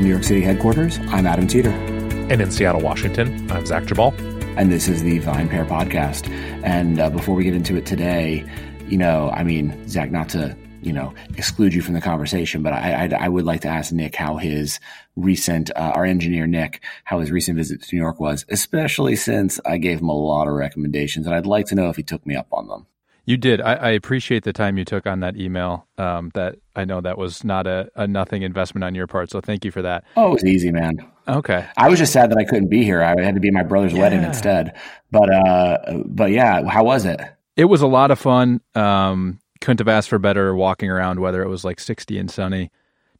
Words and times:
New 0.00 0.08
York 0.08 0.24
City 0.24 0.40
headquarters, 0.40 0.98
I'm 1.08 1.26
Adam 1.26 1.46
Teeter. 1.46 1.70
And 1.70 2.40
in 2.40 2.50
Seattle, 2.50 2.80
Washington, 2.80 3.50
I'm 3.50 3.66
Zach 3.66 3.84
Geballe. 3.84 4.16
And 4.56 4.70
this 4.70 4.88
is 4.88 5.02
the 5.02 5.18
VinePair 5.20 5.66
podcast. 5.66 6.28
And 6.64 7.00
uh, 7.00 7.10
before 7.10 7.34
we 7.34 7.44
get 7.44 7.54
into 7.54 7.76
it 7.76 7.86
today, 7.86 8.44
you 8.88 8.98
know, 8.98 9.30
I 9.30 9.44
mean, 9.44 9.88
Zach, 9.88 10.10
not 10.10 10.28
to 10.30 10.56
you 10.82 10.92
know 10.92 11.12
exclude 11.36 11.74
you 11.74 11.82
from 11.82 11.94
the 11.94 12.00
conversation, 12.00 12.62
but 12.62 12.72
I 12.72 13.06
I, 13.06 13.24
I 13.24 13.28
would 13.28 13.44
like 13.44 13.62
to 13.62 13.68
ask 13.68 13.92
Nick 13.92 14.14
how 14.14 14.36
his 14.36 14.80
recent 15.16 15.70
uh, 15.76 15.92
our 15.94 16.04
engineer 16.04 16.46
Nick 16.46 16.82
how 17.04 17.20
his 17.20 17.30
recent 17.30 17.56
visit 17.56 17.82
to 17.82 17.94
New 17.94 18.00
York 18.00 18.20
was, 18.20 18.44
especially 18.48 19.16
since 19.16 19.60
I 19.66 19.78
gave 19.78 20.00
him 20.00 20.08
a 20.08 20.16
lot 20.16 20.48
of 20.48 20.54
recommendations, 20.54 21.26
and 21.26 21.34
I'd 21.34 21.46
like 21.46 21.66
to 21.66 21.74
know 21.74 21.88
if 21.88 21.96
he 21.96 22.02
took 22.02 22.24
me 22.26 22.36
up 22.36 22.48
on 22.52 22.68
them. 22.68 22.86
You 23.28 23.36
did. 23.36 23.60
I, 23.60 23.74
I, 23.74 23.90
appreciate 23.90 24.44
the 24.44 24.54
time 24.54 24.78
you 24.78 24.86
took 24.86 25.06
on 25.06 25.20
that 25.20 25.36
email. 25.36 25.86
Um, 25.98 26.30
that 26.32 26.56
I 26.74 26.86
know 26.86 27.02
that 27.02 27.18
was 27.18 27.44
not 27.44 27.66
a, 27.66 27.90
a, 27.94 28.06
nothing 28.06 28.40
investment 28.40 28.84
on 28.84 28.94
your 28.94 29.06
part. 29.06 29.28
So 29.30 29.42
thank 29.42 29.66
you 29.66 29.70
for 29.70 29.82
that. 29.82 30.04
Oh, 30.16 30.28
it 30.28 30.32
was 30.32 30.44
easy, 30.46 30.72
man. 30.72 30.96
Okay. 31.28 31.66
I 31.76 31.90
was 31.90 31.98
just 31.98 32.10
sad 32.10 32.30
that 32.30 32.38
I 32.38 32.44
couldn't 32.44 32.68
be 32.70 32.84
here. 32.84 33.02
I 33.02 33.20
had 33.20 33.34
to 33.34 33.40
be 33.42 33.50
my 33.50 33.64
brother's 33.64 33.92
yeah. 33.92 34.00
wedding 34.00 34.22
instead. 34.22 34.74
But 35.10 35.28
uh, 35.30 35.76
but 36.06 36.30
yeah, 36.30 36.66
how 36.70 36.84
was 36.84 37.04
it? 37.04 37.20
It 37.54 37.66
was 37.66 37.82
a 37.82 37.86
lot 37.86 38.10
of 38.10 38.18
fun. 38.18 38.62
Um, 38.74 39.40
couldn't 39.60 39.80
have 39.80 39.88
asked 39.88 40.08
for 40.08 40.18
better 40.18 40.54
walking 40.54 40.88
around, 40.88 41.20
whether 41.20 41.42
it 41.42 41.48
was 41.48 41.66
like 41.66 41.80
60 41.80 42.18
and 42.18 42.30
sunny. 42.30 42.70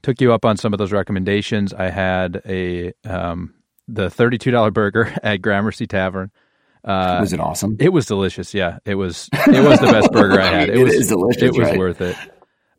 Took 0.01 0.23
you 0.23 0.33
up 0.33 0.47
on 0.47 0.57
some 0.57 0.73
of 0.73 0.79
those 0.79 0.91
recommendations. 0.91 1.75
I 1.75 1.91
had 1.91 2.41
a 2.47 2.95
um, 3.05 3.53
the 3.87 4.09
$32 4.09 4.73
burger 4.73 5.15
at 5.23 5.43
Gramercy 5.43 5.87
Tavern. 5.87 6.31
Uh, 6.85 7.19
was 7.21 7.33
it 7.33 7.41
awesome? 7.41 7.77
It 7.81 7.91
was 7.91 8.07
delicious. 8.07 8.55
Yeah, 8.55 8.79
it 8.85 8.95
was. 8.95 9.29
It 9.33 9.65
was 9.67 9.81
the 9.81 9.87
best 9.87 10.13
burger 10.13 10.41
I 10.41 10.47
had. 10.51 10.69
It, 10.71 10.79
it 10.79 10.83
was 10.83 11.09
delicious. 11.09 11.43
It 11.43 11.53
was 11.53 11.69
right? 11.69 11.79
worth 11.79 12.01
it. 12.01 12.17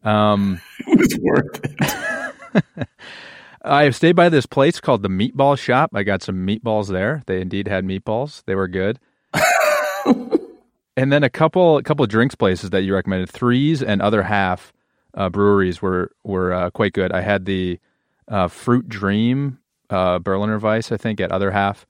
Um, 0.01 0.61
it 0.87 0.97
was 0.97 1.19
worth 1.21 1.59
it. 1.61 2.87
I 3.61 3.89
stayed 3.89 4.15
by 4.15 4.29
this 4.29 4.45
place 4.45 4.79
called 4.79 5.03
the 5.03 5.09
Meatball 5.09 5.59
Shop. 5.59 5.91
I 5.93 6.03
got 6.03 6.23
some 6.23 6.47
meatballs 6.47 6.87
there. 6.87 7.21
They 7.25 7.41
indeed 7.41 7.67
had 7.67 7.83
meatballs. 7.83 8.41
They 8.45 8.55
were 8.55 8.69
good. 8.69 8.97
and 10.95 11.11
then 11.11 11.25
a 11.25 11.29
couple, 11.29 11.75
a 11.75 11.83
couple 11.83 12.03
of 12.03 12.09
drinks 12.09 12.33
places 12.33 12.69
that 12.69 12.83
you 12.83 12.93
recommended. 12.95 13.29
Threes 13.29 13.83
and 13.83 14.01
other 14.01 14.23
half 14.23 14.71
uh, 15.13 15.29
breweries 15.29 15.81
were 15.81 16.11
were 16.23 16.53
uh, 16.53 16.69
quite 16.69 16.93
good. 16.93 17.11
I 17.11 17.19
had 17.19 17.43
the 17.43 17.77
uh, 18.29 18.47
Fruit 18.47 18.87
Dream 18.87 19.59
uh, 19.89 20.19
Berliner 20.19 20.59
Weisse, 20.59 20.91
I 20.91 20.97
think, 20.97 21.19
at 21.19 21.31
other 21.31 21.51
half. 21.51 21.85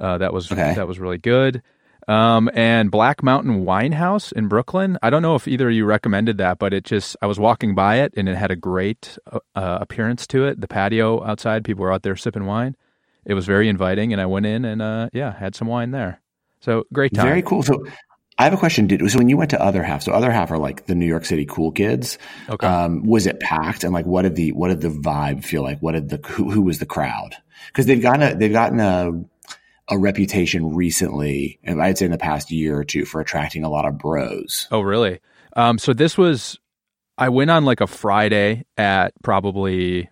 Uh, 0.00 0.18
that 0.18 0.32
was 0.32 0.50
okay. 0.50 0.74
that 0.74 0.88
was 0.88 0.98
really 0.98 1.18
good. 1.18 1.62
Um, 2.08 2.50
and 2.54 2.90
Black 2.90 3.22
Mountain 3.22 3.64
Wine 3.64 3.92
House 3.92 4.32
in 4.32 4.48
Brooklyn. 4.48 4.98
I 5.02 5.10
don't 5.10 5.22
know 5.22 5.36
if 5.36 5.46
either 5.46 5.68
of 5.68 5.74
you 5.74 5.84
recommended 5.84 6.38
that, 6.38 6.58
but 6.58 6.72
it 6.72 6.84
just 6.84 7.16
I 7.22 7.26
was 7.26 7.38
walking 7.38 7.74
by 7.74 7.96
it 8.00 8.14
and 8.16 8.28
it 8.28 8.36
had 8.36 8.50
a 8.50 8.56
great 8.56 9.18
uh, 9.30 9.38
appearance 9.54 10.26
to 10.28 10.46
it. 10.46 10.60
The 10.60 10.68
patio 10.68 11.22
outside, 11.24 11.64
people 11.64 11.82
were 11.82 11.92
out 11.92 12.02
there 12.02 12.16
sipping 12.16 12.46
wine. 12.46 12.76
It 13.24 13.34
was 13.34 13.44
very 13.44 13.68
inviting, 13.68 14.12
and 14.12 14.20
I 14.20 14.26
went 14.26 14.46
in 14.46 14.64
and 14.64 14.80
uh, 14.80 15.10
yeah, 15.12 15.36
had 15.36 15.54
some 15.54 15.68
wine 15.68 15.90
there. 15.90 16.20
So 16.60 16.84
great 16.92 17.14
time. 17.14 17.26
Very 17.26 17.42
cool. 17.42 17.62
So 17.62 17.84
I 18.38 18.44
have 18.44 18.54
a 18.54 18.56
question. 18.56 18.86
Did 18.86 19.08
so 19.10 19.18
when 19.18 19.28
you 19.28 19.36
went 19.36 19.50
to 19.50 19.62
other 19.62 19.82
half? 19.82 20.02
So 20.02 20.12
other 20.12 20.30
half 20.30 20.50
are 20.50 20.58
like 20.58 20.86
the 20.86 20.94
New 20.94 21.06
York 21.06 21.26
City 21.26 21.44
cool 21.44 21.70
kids. 21.70 22.16
Okay. 22.48 22.66
Um, 22.66 23.06
was 23.06 23.26
it 23.26 23.38
packed? 23.38 23.84
And 23.84 23.92
like, 23.92 24.06
what 24.06 24.22
did 24.22 24.34
the 24.34 24.52
what 24.52 24.68
did 24.68 24.80
the 24.80 24.88
vibe 24.88 25.44
feel 25.44 25.62
like? 25.62 25.80
What 25.80 25.92
did 25.92 26.08
the 26.08 26.16
who, 26.26 26.50
who 26.50 26.62
was 26.62 26.78
the 26.78 26.86
crowd? 26.86 27.36
Because 27.66 27.84
they've 27.86 28.00
gotten 28.00 28.22
a 28.22 28.34
they've 28.34 28.52
gotten 28.52 28.80
a 28.80 29.12
a 29.90 29.98
reputation 29.98 30.74
recently, 30.74 31.58
and 31.64 31.82
I'd 31.82 31.98
say 31.98 32.04
in 32.06 32.12
the 32.12 32.18
past 32.18 32.50
year 32.50 32.78
or 32.78 32.84
two, 32.84 33.04
for 33.04 33.20
attracting 33.20 33.64
a 33.64 33.68
lot 33.68 33.86
of 33.86 33.98
bros. 33.98 34.68
Oh, 34.70 34.80
really? 34.80 35.20
Um, 35.56 35.78
so 35.78 35.92
this 35.92 36.16
was, 36.16 36.58
I 37.18 37.28
went 37.28 37.50
on 37.50 37.64
like 37.64 37.80
a 37.80 37.86
Friday 37.86 38.64
at 38.76 39.12
probably 39.22 40.08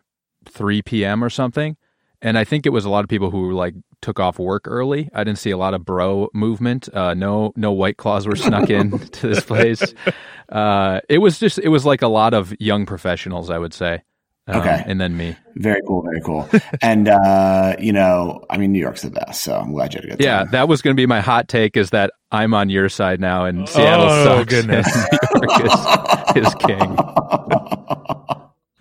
3 0.47 0.83
p.m. 0.83 1.23
or 1.23 1.31
something. 1.31 1.77
And 2.21 2.37
I 2.37 2.43
think 2.43 2.67
it 2.67 2.71
was 2.71 2.85
a 2.85 2.91
lot 2.91 3.05
of 3.05 3.09
people 3.09 3.31
who 3.31 3.53
like 3.53 3.75
took 4.03 4.19
off 4.19 4.41
work 4.41 4.65
early. 4.67 5.09
I 5.15 5.23
didn't 5.23 5.39
see 5.39 5.51
a 5.51 5.57
lot 5.57 5.75
of 5.75 5.85
bro 5.85 6.29
movement. 6.35 6.93
Uh, 6.93 7.15
no, 7.15 7.53
no 7.55 7.71
white 7.71 7.97
claws 7.97 8.27
were 8.27 8.35
snuck 8.35 8.71
in 8.71 8.99
to 8.99 9.29
this 9.29 9.45
place. 9.45 9.95
Uh, 10.51 11.03
it 11.11 11.19
was 11.19 11.39
just, 11.39 11.59
it 11.59 11.69
was 11.69 11.85
like 11.85 12.01
a 12.01 12.09
lot 12.09 12.33
of 12.33 12.55
young 12.59 12.87
professionals, 12.87 13.51
I 13.51 13.59
would 13.59 13.75
say. 13.75 14.03
Um, 14.49 14.61
okay. 14.61 14.83
And 14.87 15.01
then 15.01 15.17
me. 15.17 15.37
Very 15.57 15.83
cool. 15.87 16.03
Very 16.03 16.21
cool. 16.23 16.49
and, 16.83 17.07
uh, 17.07 17.77
you 17.79 17.93
know, 17.93 18.45
I 18.49 18.57
mean, 18.57 18.73
New 18.73 18.81
York's 18.81 19.03
the 19.03 19.11
best. 19.11 19.43
So 19.43 19.55
I'm 19.55 19.73
glad 19.73 19.93
you 19.93 19.99
had 19.99 20.05
a 20.05 20.09
good 20.17 20.25
yeah, 20.25 20.39
time. 20.39 20.49
That 20.53 20.69
was 20.69 20.81
going 20.83 20.97
to 20.97 21.01
be 21.01 21.07
my 21.07 21.21
hot 21.21 21.49
take 21.49 21.77
is 21.77 21.91
that 21.91 22.13
I'm 22.33 22.55
on 22.55 22.71
your 22.71 22.89
side 22.89 23.21
now 23.21 23.45
and 23.45 23.69
Seattle 23.69 24.07
oh, 24.09 24.25
sucks. 24.25 24.51
goodness. 24.51 24.87
New 25.35 25.49
York 25.49 26.37
is, 26.37 26.47
is 26.47 26.55
king. 26.55 26.99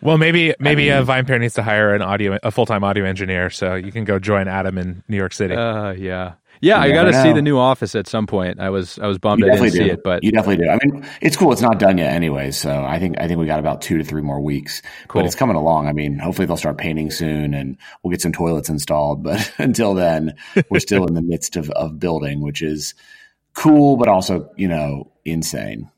Well, 0.07 0.17
maybe 0.17 0.53
maybe 0.57 0.89
I 0.89 1.01
mean, 1.01 1.09
uh, 1.09 1.13
VinePair 1.13 1.37
needs 1.37 1.55
to 1.55 1.63
hire 1.63 1.93
an 1.93 2.01
audio 2.01 2.39
a 2.41 2.49
full 2.49 2.65
time 2.65 2.85
audio 2.85 3.03
engineer, 3.03 3.49
so 3.49 3.75
you 3.75 3.91
can 3.91 4.05
go 4.05 4.19
join 4.19 4.47
Adam 4.47 4.77
in 4.77 5.03
New 5.09 5.17
York 5.17 5.33
City. 5.33 5.53
Uh, 5.53 5.91
yeah, 5.91 6.35
yeah, 6.61 6.79
I 6.79 6.91
got 6.91 7.03
to 7.03 7.21
see 7.21 7.33
the 7.33 7.41
new 7.41 7.57
office 7.57 7.95
at 7.95 8.07
some 8.07 8.27
point. 8.27 8.59
I 8.59 8.69
was 8.69 8.99
I 8.99 9.07
was 9.07 9.17
bummed 9.17 9.43
I 9.43 9.49
didn't 9.51 9.63
do. 9.63 9.69
see 9.71 9.89
it, 9.89 10.03
but 10.03 10.23
you 10.23 10.31
definitely 10.31 10.65
do. 10.65 10.69
I 10.69 10.79
mean, 10.83 11.05
it's 11.21 11.35
cool. 11.35 11.51
It's 11.51 11.61
not 11.61 11.79
done 11.79 11.97
yet, 11.97 12.13
anyway. 12.13 12.51
So 12.51 12.83
I 12.83 12.99
think 12.99 13.19
I 13.19 13.27
think 13.27 13.39
we 13.39 13.45
got 13.45 13.59
about 13.59 13.81
two 13.81 13.97
to 13.97 14.03
three 14.03 14.21
more 14.21 14.41
weeks. 14.41 14.81
Cool. 15.07 15.21
But 15.21 15.25
it's 15.25 15.35
coming 15.35 15.55
along. 15.55 15.87
I 15.87 15.93
mean, 15.93 16.19
hopefully 16.19 16.45
they'll 16.45 16.57
start 16.57 16.77
painting 16.77 17.11
soon, 17.11 17.53
and 17.53 17.77
we'll 18.03 18.11
get 18.11 18.21
some 18.21 18.31
toilets 18.31 18.69
installed. 18.69 19.23
But 19.23 19.51
until 19.57 19.93
then, 19.93 20.35
we're 20.69 20.79
still 20.79 21.05
in 21.05 21.13
the 21.13 21.21
midst 21.21 21.55
of 21.55 21.69
of 21.71 21.99
building, 21.99 22.41
which 22.41 22.61
is 22.61 22.93
cool, 23.53 23.97
but 23.97 24.07
also 24.07 24.49
you 24.55 24.67
know 24.67 25.11
insane. 25.25 25.89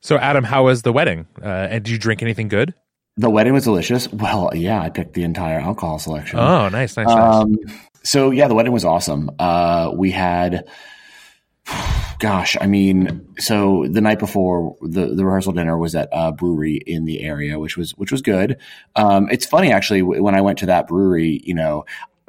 So, 0.00 0.18
Adam, 0.18 0.42
how 0.42 0.64
was 0.64 0.82
the 0.82 0.92
wedding? 0.92 1.26
Uh, 1.40 1.46
and 1.46 1.84
did 1.84 1.92
you 1.92 1.98
drink 1.98 2.22
anything 2.22 2.48
good? 2.48 2.74
The 3.16 3.30
wedding 3.30 3.52
was 3.52 3.64
delicious. 3.64 4.10
Well, 4.12 4.50
yeah, 4.52 4.80
I 4.80 4.90
picked 4.90 5.14
the 5.14 5.22
entire 5.22 5.60
alcohol 5.60 5.98
selection. 6.00 6.40
Oh, 6.40 6.68
nice, 6.70 6.96
nice, 6.96 7.08
um, 7.08 7.52
nice. 7.52 7.76
So 8.04 8.30
yeah, 8.30 8.48
the 8.48 8.54
wedding 8.54 8.72
was 8.72 8.84
awesome. 8.84 9.30
Uh, 9.38 9.92
we 9.94 10.10
had, 10.10 10.68
gosh, 12.18 12.56
I 12.60 12.66
mean, 12.66 13.26
so 13.38 13.86
the 13.88 14.00
night 14.00 14.18
before 14.18 14.76
the, 14.80 15.14
the 15.14 15.24
rehearsal 15.24 15.52
dinner 15.52 15.78
was 15.78 15.94
at 15.94 16.08
a 16.12 16.32
brewery 16.32 16.76
in 16.86 17.04
the 17.04 17.20
area, 17.20 17.58
which 17.58 17.76
was 17.76 17.92
which 17.92 18.12
was 18.12 18.22
good. 18.22 18.58
Um, 18.96 19.28
it's 19.30 19.46
funny 19.46 19.72
actually 19.72 20.02
when 20.02 20.34
I 20.34 20.40
went 20.40 20.58
to 20.58 20.66
that 20.66 20.88
brewery, 20.88 21.40
you 21.44 21.54
know, 21.54 21.84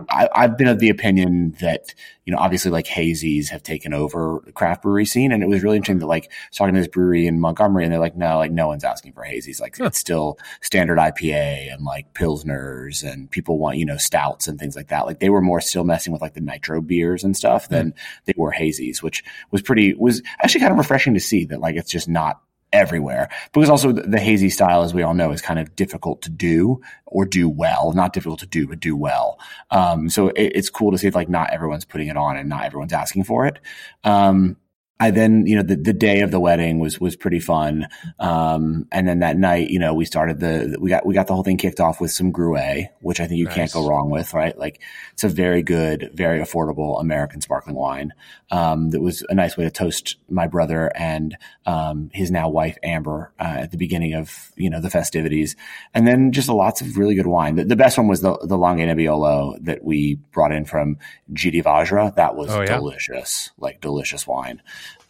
I, 0.10 0.30
have 0.42 0.58
been 0.58 0.68
of 0.68 0.80
the 0.80 0.90
opinion 0.90 1.56
that 1.62 1.94
you 2.26 2.34
know 2.34 2.40
obviously 2.40 2.72
like 2.72 2.86
hazies 2.86 3.50
have 3.50 3.64
taken 3.64 3.94
over 3.94 4.42
the 4.46 4.52
craft 4.52 4.82
brewery 4.82 5.06
scene, 5.06 5.32
and 5.32 5.44
it 5.44 5.48
was 5.48 5.64
really 5.64 5.78
interesting 5.78 6.00
that 6.00 6.08
like 6.08 6.32
talking 6.52 6.74
to 6.74 6.82
this 6.82 6.88
brewery 6.88 7.28
in 7.28 7.40
Montgomery, 7.40 7.84
and 7.84 7.92
they're 7.92 8.00
like, 8.00 8.16
no, 8.16 8.38
like 8.38 8.52
no 8.52 8.68
one's 8.68 8.84
asking 8.84 9.14
for 9.14 9.24
hazies, 9.24 9.62
like 9.62 9.78
huh. 9.78 9.86
it's 9.86 10.00
still 10.00 10.38
standard 10.62 10.98
IPA 10.98 11.74
and 11.74 11.86
like 11.86 12.14
pilsners, 12.14 13.04
and 13.04 13.30
people 13.30 13.58
want 13.58 13.78
you 13.78 13.86
know 13.86 13.98
stouts 13.98 14.48
and 14.48 14.60
things 14.60 14.76
like 14.76 14.88
that. 14.88 15.06
Like 15.06 15.20
they 15.20 15.30
were 15.30 15.42
more 15.42 15.62
still 15.62 15.84
messing 15.84 16.12
with 16.12 16.22
like 16.22 16.34
the 16.34 16.42
nitro 16.42 16.82
beers 16.82 17.24
and 17.24 17.36
stuff 17.36 17.70
than 17.70 17.92
mm. 17.92 17.96
they 18.26 18.34
were 18.36 18.52
hazies, 18.52 19.02
which 19.02 19.24
was 19.52 19.62
pretty 19.62 19.94
was 19.94 20.22
actually 20.42 20.62
kind 20.62 20.72
of 20.72 20.78
refreshing 20.78 21.14
to 21.14 21.20
see 21.20 21.46
that 21.46 21.62
like 21.62 21.76
it's 21.76 21.92
just 21.92 22.10
not 22.10 22.42
everywhere 22.74 23.30
because 23.54 23.70
also 23.70 23.92
the 23.94 24.20
hazy 24.20 24.50
style, 24.50 24.84
as 24.84 24.94
we 24.94 25.04
all 25.04 25.14
know, 25.14 25.32
is 25.32 25.42
kind 25.42 25.60
of 25.60 25.74
difficult 25.76 26.22
to 26.24 26.30
do 26.30 26.82
or 27.06 27.26
do 27.26 27.48
well. 27.48 27.94
Not 27.94 28.12
difficult 28.12 28.40
to 28.42 28.48
do, 28.48 28.68
but 28.68 28.80
do 28.80 28.98
well. 28.98 29.40
Um, 29.72 30.10
so 30.10 30.30
it, 30.30 30.52
it's 30.56 30.70
cool 30.70 30.92
to 30.92 30.98
see 30.98 31.10
like 31.12 31.30
not 31.30 31.52
everyone's 31.52 31.86
putting 31.86 32.08
it 32.08 32.18
on 32.18 32.36
and 32.36 32.50
not 32.50 32.66
everyone's 32.66 32.94
asking 32.94 33.24
for 33.24 33.46
it. 33.46 33.60
Um, 34.04 34.58
I 35.00 35.12
then, 35.12 35.48
you 35.48 35.56
know, 35.56 35.64
the, 35.64 35.76
the 35.76 35.92
day 35.92 36.22
of 36.22 36.32
the 36.32 36.40
wedding 36.40 36.80
was, 36.80 37.00
was 37.00 37.16
pretty 37.16 37.40
fun. 37.40 37.88
Um, 38.20 38.88
and 38.92 39.08
then 39.08 39.20
that 39.20 39.38
night, 39.38 39.70
you 39.70 39.80
know, 39.80 39.94
we 39.94 40.06
started 40.06 40.40
the, 40.40 40.78
we 40.80 40.90
got, 40.90 41.06
we 41.06 41.14
got 41.14 41.28
the 41.28 41.34
whole 41.34 41.44
thing 41.44 41.58
kicked 41.58 41.80
off 41.80 42.00
with 42.00 42.12
some 42.12 42.32
Gruet, 42.32 42.90
which 43.02 43.20
I 43.20 43.28
think 43.28 43.40
you 43.40 43.46
nice. 43.46 43.56
can't 43.56 43.74
go 43.74 43.88
wrong 43.88 44.12
with, 44.12 44.34
right? 44.34 44.58
Like 44.58 44.82
it's 45.12 45.24
a 45.24 45.30
very 45.30 45.64
good, 45.64 46.12
very 46.14 46.40
affordable 46.40 47.02
American 47.02 47.42
sparkling 47.42 47.76
wine. 47.76 48.14
Um, 48.52 48.92
that 48.92 49.02
was 49.02 49.26
a 49.30 49.34
nice 49.34 49.58
way 49.58 49.64
to 49.64 49.72
toast 49.72 50.18
my 50.30 50.48
brother 50.48 50.92
and, 50.96 51.38
um, 51.66 52.12
his 52.14 52.30
now 52.30 52.48
wife, 52.50 52.78
Amber, 52.84 53.34
uh, 53.40 53.44
at 53.44 53.72
the 53.72 53.78
beginning 53.78 54.14
of, 54.14 54.52
you 54.56 54.70
know, 54.70 54.80
the 54.80 54.92
festivities. 54.92 55.56
And 55.96 56.08
then 56.08 56.32
just 56.32 56.50
lots 56.50 56.82
of 56.82 56.98
really 56.98 57.16
good 57.16 57.28
wine. 57.28 57.56
The, 57.56 57.66
the 57.66 57.76
best 57.76 57.98
one 57.98 58.08
was 58.08 58.22
the, 58.22 58.38
the 58.38 58.58
Langhe 58.58 58.86
Nebbiolo 58.86 59.58
that 59.66 59.84
we 59.84 60.16
brought 60.32 60.52
in 60.52 60.66
from 60.66 60.98
GD 61.34 61.64
Vajra. 61.64 62.16
That 62.16 62.36
was 62.36 62.52
oh, 62.52 62.62
yeah? 62.62 62.78
delicious, 62.78 63.50
like 63.58 63.82
delicious 63.82 64.28
wine. 64.28 64.62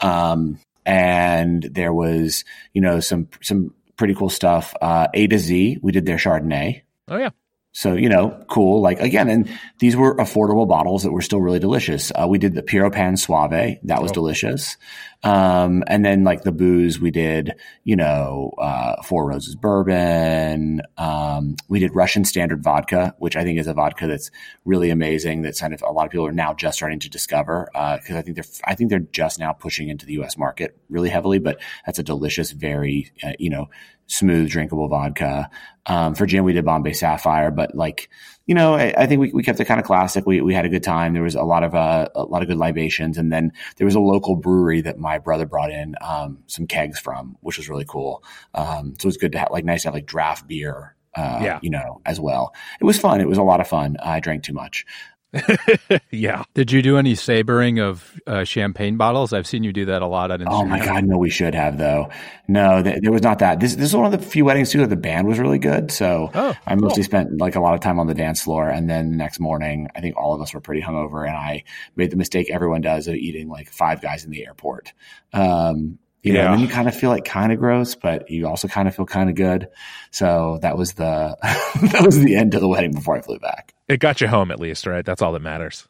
Um, 0.04 0.60
and 0.86 1.64
there 1.64 1.94
was, 1.94 2.44
you 2.74 2.82
know, 2.82 3.00
some, 3.00 3.30
some 3.42 3.74
pretty 3.98 4.14
cool 4.16 4.30
stuff. 4.30 4.74
Uh, 4.82 5.08
A 5.14 5.28
to 5.28 5.40
Z, 5.40 5.80
we 5.82 5.92
did 5.92 6.06
their 6.06 6.18
Chardonnay. 6.18 6.82
Oh, 7.08 7.18
yeah. 7.18 7.30
So, 7.76 7.94
you 7.94 8.08
know, 8.08 8.44
cool. 8.50 8.82
Like 8.82 9.00
again, 9.00 9.30
and 9.30 9.50
these 9.80 9.96
were 9.96 10.16
affordable 10.18 10.68
bottles 10.68 11.04
that 11.04 11.12
were 11.12 11.24
still 11.24 11.42
really 11.42 11.60
delicious. 11.60 12.12
Uh, 12.12 12.28
we 12.28 12.38
did 12.38 12.54
the 12.54 12.62
Pieropan 12.62 13.18
Soave. 13.18 13.80
That 13.84 14.02
was 14.02 14.12
oh. 14.12 14.14
delicious. 14.14 14.78
Um, 15.24 15.84
and 15.88 16.04
then 16.04 16.24
like 16.24 16.44
the 16.44 16.52
booze, 16.52 17.00
we 17.00 17.10
did, 17.10 17.54
you 17.86 17.96
know, 17.96 18.52
uh, 18.58 19.02
Four 19.04 19.28
Roses 19.28 19.56
bourbon. 19.56 20.82
Um, 20.98 21.56
we 21.70 21.80
did 21.80 21.96
Russian 21.96 22.26
standard 22.26 22.62
vodka, 22.62 23.16
which 23.20 23.36
I 23.36 23.44
think 23.44 23.58
is 23.58 23.68
a 23.68 23.74
vodka 23.74 24.08
that's 24.08 24.32
really 24.66 24.90
amazing. 24.90 25.44
That 25.44 25.58
kind 25.58 25.74
of 25.74 25.82
a 25.82 25.92
lot 25.92 26.06
of 26.06 26.12
people 26.12 26.28
are 26.28 26.34
now 26.34 26.54
just 26.54 26.78
starting 26.78 27.00
to 27.00 27.10
discover 27.10 27.70
because 27.72 28.16
uh, 28.16 28.18
I 28.18 28.22
think 28.22 28.36
they're 28.36 28.46
I 28.66 28.76
think 28.76 28.90
they're 28.90 29.00
just 29.00 29.40
now 29.40 29.54
pushing 29.54 29.88
into 29.88 30.06
the 30.06 30.14
U.S. 30.14 30.38
market 30.38 30.78
really 30.90 31.10
heavily. 31.10 31.40
But 31.40 31.62
that's 31.86 32.00
a 32.00 32.04
delicious, 32.04 32.52
very 32.52 33.12
uh, 33.24 33.34
you 33.40 33.50
know 33.50 33.70
smooth, 34.08 34.50
drinkable 34.50 34.88
vodka. 34.88 35.50
Um, 35.86 36.16
for 36.16 36.26
gin, 36.26 36.44
we 36.44 36.54
did 36.54 36.66
Bombay 36.66 36.94
Sapphire, 36.94 37.52
but 37.52 37.76
like, 37.76 38.10
you 38.46 38.56
know, 38.56 38.76
I, 38.76 38.94
I 38.98 39.08
think 39.08 39.22
we, 39.22 39.32
we 39.32 39.44
kept 39.44 39.60
it 39.60 39.66
kind 39.66 39.80
of 39.80 39.86
classic. 39.86 40.26
We, 40.26 40.42
we 40.42 40.54
had 40.54 40.66
a 40.66 40.70
good 40.70 40.84
time. 40.84 41.14
There 41.14 41.24
was 41.24 41.36
a 41.36 41.44
lot 41.44 41.64
of, 41.64 41.74
uh, 41.74 42.10
a 42.14 42.24
lot 42.24 42.42
of 42.42 42.48
good 42.48 42.58
libations. 42.58 43.18
And 43.18 43.32
then 43.32 43.54
there 43.78 43.86
was 43.86 43.96
a 43.96 44.02
local 44.02 44.36
brewery 44.36 44.82
that 44.82 45.00
my 45.00 45.18
brother 45.18 45.46
brought 45.46 45.72
in, 45.72 45.96
um, 46.02 46.40
some 46.48 46.68
kegs 46.68 47.00
from, 47.00 47.38
which 47.42 47.58
was 47.58 47.70
really 47.70 47.86
cool. 47.88 48.24
Um, 48.54 48.96
so 49.00 49.06
it 49.06 49.10
was 49.10 49.18
good 49.18 49.32
to 49.32 49.40
have, 49.40 49.50
like, 49.52 49.64
nice 49.64 49.84
to 49.84 49.88
have 49.88 49.94
like 49.94 50.06
draft 50.06 50.48
beer, 50.48 50.96
uh, 51.16 51.40
yeah. 51.42 51.60
you 51.62 51.70
know, 51.70 52.02
as 52.06 52.20
well. 52.20 52.54
It 52.82 52.84
was 52.84 53.00
fun. 53.00 53.22
It 53.22 53.28
was 53.28 53.38
a 53.38 53.44
lot 53.44 53.62
of 53.62 53.68
fun. 53.68 53.98
I 54.04 54.20
drank 54.20 54.44
too 54.44 54.54
much. 54.54 54.86
yeah. 56.12 56.44
Did 56.54 56.72
you 56.72 56.82
do 56.82 56.98
any 56.98 57.16
sabering 57.16 57.80
of 57.80 58.20
uh, 58.28 58.44
champagne 58.44 58.98
bottles? 58.98 59.34
I've 59.34 59.48
seen 59.48 59.64
you 59.64 59.74
do 59.74 59.86
that 59.86 60.02
a 60.02 60.08
lot 60.08 60.32
on 60.32 60.40
Instagram. 60.40 60.48
Oh 60.52 60.66
my 60.66 60.84
god, 60.84 61.06
no, 61.06 61.18
we 61.18 61.30
should 61.30 61.56
have 61.56 61.78
though. 61.78 62.10
No, 62.48 62.84
th- 62.84 63.02
there 63.02 63.12
was 63.12 63.24
not 63.24 63.40
that. 63.40 63.60
This 63.60 63.76
this 63.76 63.90
is 63.90 63.96
one 63.96 64.06
of 64.06 64.12
the 64.12 64.26
few 64.26 64.46
weddings 64.46 64.72
too 64.72 64.80
that 64.80 64.90
the 64.90 64.96
band 64.96 65.28
was 65.28 65.40
really 65.40 65.60
good. 65.60 65.92
So 65.92 66.30
oh, 66.34 66.54
I 66.68 66.76
mostly 66.76 67.02
cool. 67.02 67.04
spent 67.04 67.38
like 67.40 67.56
a 67.56 67.60
lot 67.60 67.74
of 67.74 67.80
time 67.80 68.00
on 68.00 68.08
the 68.08 68.14
dance 68.14 68.42
floor, 68.42 68.70
and 68.70 68.90
then 68.90 69.12
the 69.12 69.18
next 69.18 69.40
morning, 69.40 69.90
I 69.96 70.02
think 70.02 70.16
all 70.18 70.34
of 70.34 70.42
us 70.42 70.54
were 70.54 70.62
pretty 70.62 70.82
hungover, 70.82 71.28
and 71.28 71.36
I 71.36 71.64
made 71.96 72.12
the 72.12 72.18
mistake 72.18 72.50
everyone 72.52 72.82
does 72.82 73.08
of 73.08 73.16
eating 73.16 73.50
like 73.50 73.70
five 73.70 74.02
guys 74.02 74.24
in 74.24 74.32
the 74.32 74.46
airport. 74.46 74.94
Um, 75.34 75.98
you 76.24 76.34
know, 76.34 76.40
yeah. 76.40 76.46
and 76.46 76.54
then 76.54 76.60
you 76.62 76.74
kind 76.74 76.88
of 76.88 76.96
feel 76.96 77.10
like 77.10 77.26
kind 77.26 77.52
of 77.52 77.60
gross, 77.60 77.96
but 77.96 78.32
you 78.32 78.48
also 78.48 78.70
kind 78.70 78.88
of 78.88 78.96
feel 78.96 79.06
kind 79.06 79.30
of 79.30 79.36
good. 79.36 79.68
So 80.12 80.58
that 80.62 80.78
was 80.78 80.94
the 80.94 81.38
that 81.92 82.02
was 82.04 82.18
the 82.20 82.36
end 82.36 82.56
of 82.56 82.62
the 82.62 82.68
wedding 82.68 82.94
before 82.94 83.18
I 83.18 83.22
flew 83.22 83.40
back. 83.40 83.74
It 83.90 84.00
got 84.00 84.22
you 84.22 84.28
home 84.28 84.50
at 84.50 84.60
least, 84.60 84.88
right? 84.88 85.06
That's 85.06 85.22
all 85.22 85.34
that 85.34 85.42
matters. 85.42 85.88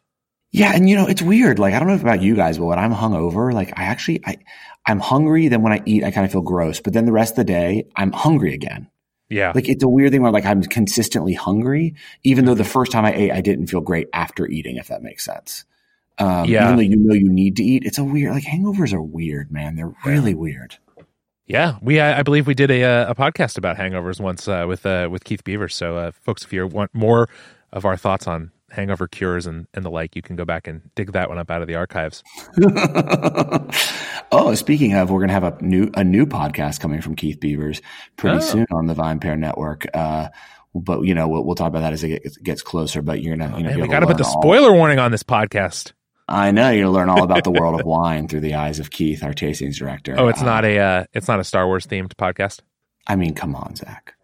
Yeah, 0.51 0.73
and 0.73 0.89
you 0.89 0.95
know, 0.95 1.07
it's 1.07 1.21
weird. 1.21 1.59
Like 1.59 1.75
I 1.75 1.79
don't 1.79 1.87
know 1.87 1.95
about 1.95 2.21
you 2.21 2.35
guys, 2.35 2.57
but 2.57 2.65
when 2.65 2.79
I'm 2.79 2.93
hungover, 2.93 3.53
like 3.53 3.77
I 3.77 3.83
actually 3.83 4.21
I 4.25 4.37
I'm 4.85 4.99
hungry, 4.99 5.47
then 5.49 5.61
when 5.61 5.71
I 5.71 5.81
eat, 5.85 6.03
I 6.03 6.09
kind 6.09 6.25
of 6.25 6.31
feel 6.31 6.41
gross. 6.41 6.79
But 6.79 6.93
then 6.93 7.05
the 7.05 7.11
rest 7.11 7.33
of 7.33 7.37
the 7.37 7.43
day, 7.45 7.85
I'm 7.95 8.11
hungry 8.11 8.55
again. 8.55 8.89
Yeah. 9.29 9.51
Like 9.53 9.69
it's 9.69 9.83
a 9.83 9.89
weird 9.89 10.11
thing 10.11 10.21
where 10.21 10.31
like 10.31 10.45
I'm 10.45 10.63
consistently 10.63 11.33
hungry, 11.33 11.95
even 12.23 12.45
though 12.45 12.51
mm-hmm. 12.53 12.57
the 12.59 12.65
first 12.69 12.91
time 12.91 13.05
I 13.05 13.13
ate, 13.13 13.31
I 13.31 13.41
didn't 13.41 13.67
feel 13.67 13.81
great 13.81 14.07
after 14.13 14.47
eating, 14.47 14.77
if 14.77 14.87
that 14.87 15.01
makes 15.03 15.23
sense. 15.25 15.65
Um, 16.19 16.45
yeah. 16.45 16.65
Even 16.65 16.75
though 16.75 16.83
you 16.83 16.95
know 16.97 17.13
you 17.13 17.29
need 17.29 17.55
to 17.57 17.63
eat, 17.63 17.83
it's 17.85 17.97
a 17.97 18.03
weird. 18.03 18.33
Like 18.33 18.43
hangovers 18.43 18.93
are 18.93 19.01
weird, 19.01 19.51
man. 19.51 19.75
They're 19.75 19.93
really 20.05 20.35
weird. 20.35 20.77
Yeah, 21.45 21.77
we 21.81 21.99
I, 21.99 22.19
I 22.19 22.23
believe 22.23 22.47
we 22.47 22.53
did 22.53 22.71
a 22.71 22.83
uh, 22.83 23.11
a 23.11 23.15
podcast 23.15 23.57
about 23.57 23.77
hangovers 23.77 24.19
once 24.19 24.47
uh, 24.47 24.65
with 24.67 24.85
uh, 24.85 25.09
with 25.11 25.23
Keith 25.23 25.43
Beaver. 25.43 25.67
So, 25.67 25.97
uh, 25.97 26.11
folks, 26.11 26.43
if 26.43 26.53
you 26.53 26.65
want 26.67 26.93
more 26.93 27.27
of 27.71 27.85
our 27.85 27.97
thoughts 27.97 28.27
on 28.27 28.51
hangover 28.71 29.07
cures 29.07 29.45
and, 29.45 29.67
and 29.73 29.85
the 29.85 29.91
like, 29.91 30.15
you 30.15 30.21
can 30.21 30.35
go 30.35 30.45
back 30.45 30.67
and 30.67 30.89
dig 30.95 31.11
that 31.11 31.29
one 31.29 31.37
up 31.37 31.51
out 31.51 31.61
of 31.61 31.67
the 31.67 31.75
archives. 31.75 32.23
oh, 34.31 34.55
speaking 34.55 34.93
of, 34.93 35.11
we're 35.11 35.19
gonna 35.19 35.33
have 35.33 35.43
a 35.43 35.61
new 35.61 35.91
a 35.95 36.03
new 36.03 36.25
podcast 36.25 36.79
coming 36.79 37.01
from 37.01 37.15
Keith 37.15 37.39
Beavers 37.39 37.81
pretty 38.15 38.37
oh. 38.37 38.41
soon 38.41 38.67
on 38.71 38.87
the 38.87 38.93
VinePair 38.93 39.37
Network. 39.37 39.85
Uh, 39.93 40.29
but 40.75 41.01
you 41.01 41.13
know 41.13 41.27
we'll, 41.27 41.43
we'll, 41.43 41.55
talk 41.55 41.67
about 41.67 41.81
that 41.81 41.93
as 41.93 42.03
it 42.03 42.23
gets 42.41 42.61
closer. 42.61 43.01
But 43.01 43.21
you're 43.21 43.35
gonna, 43.35 43.57
you 43.57 43.63
know, 43.63 43.69
oh, 43.69 43.73
man, 43.73 43.81
we 43.81 43.87
got 43.87 43.99
to 43.99 44.07
put 44.07 44.17
the 44.17 44.23
spoiler 44.23 44.73
warning 44.73 44.99
on 44.99 45.11
this 45.11 45.23
podcast. 45.23 45.91
I 46.33 46.51
know 46.51 46.71
you 46.71 46.89
learn 46.89 47.09
all 47.09 47.23
about 47.23 47.43
the 47.43 47.51
world 47.51 47.79
of 47.79 47.85
wine 47.85 48.27
through 48.27 48.41
the 48.41 48.55
eyes 48.55 48.79
of 48.79 48.89
Keith, 48.89 49.23
our 49.23 49.33
tastings 49.33 49.75
director. 49.77 50.15
Oh, 50.17 50.27
it's 50.27 50.41
not 50.41 50.65
a 50.65 50.79
uh, 50.79 51.03
it's 51.13 51.27
not 51.27 51.39
a 51.39 51.43
Star 51.43 51.67
Wars 51.67 51.85
themed 51.85 52.13
podcast. 52.15 52.61
I 53.07 53.15
mean, 53.15 53.35
come 53.35 53.55
on, 53.55 53.75
Zach. 53.75 54.15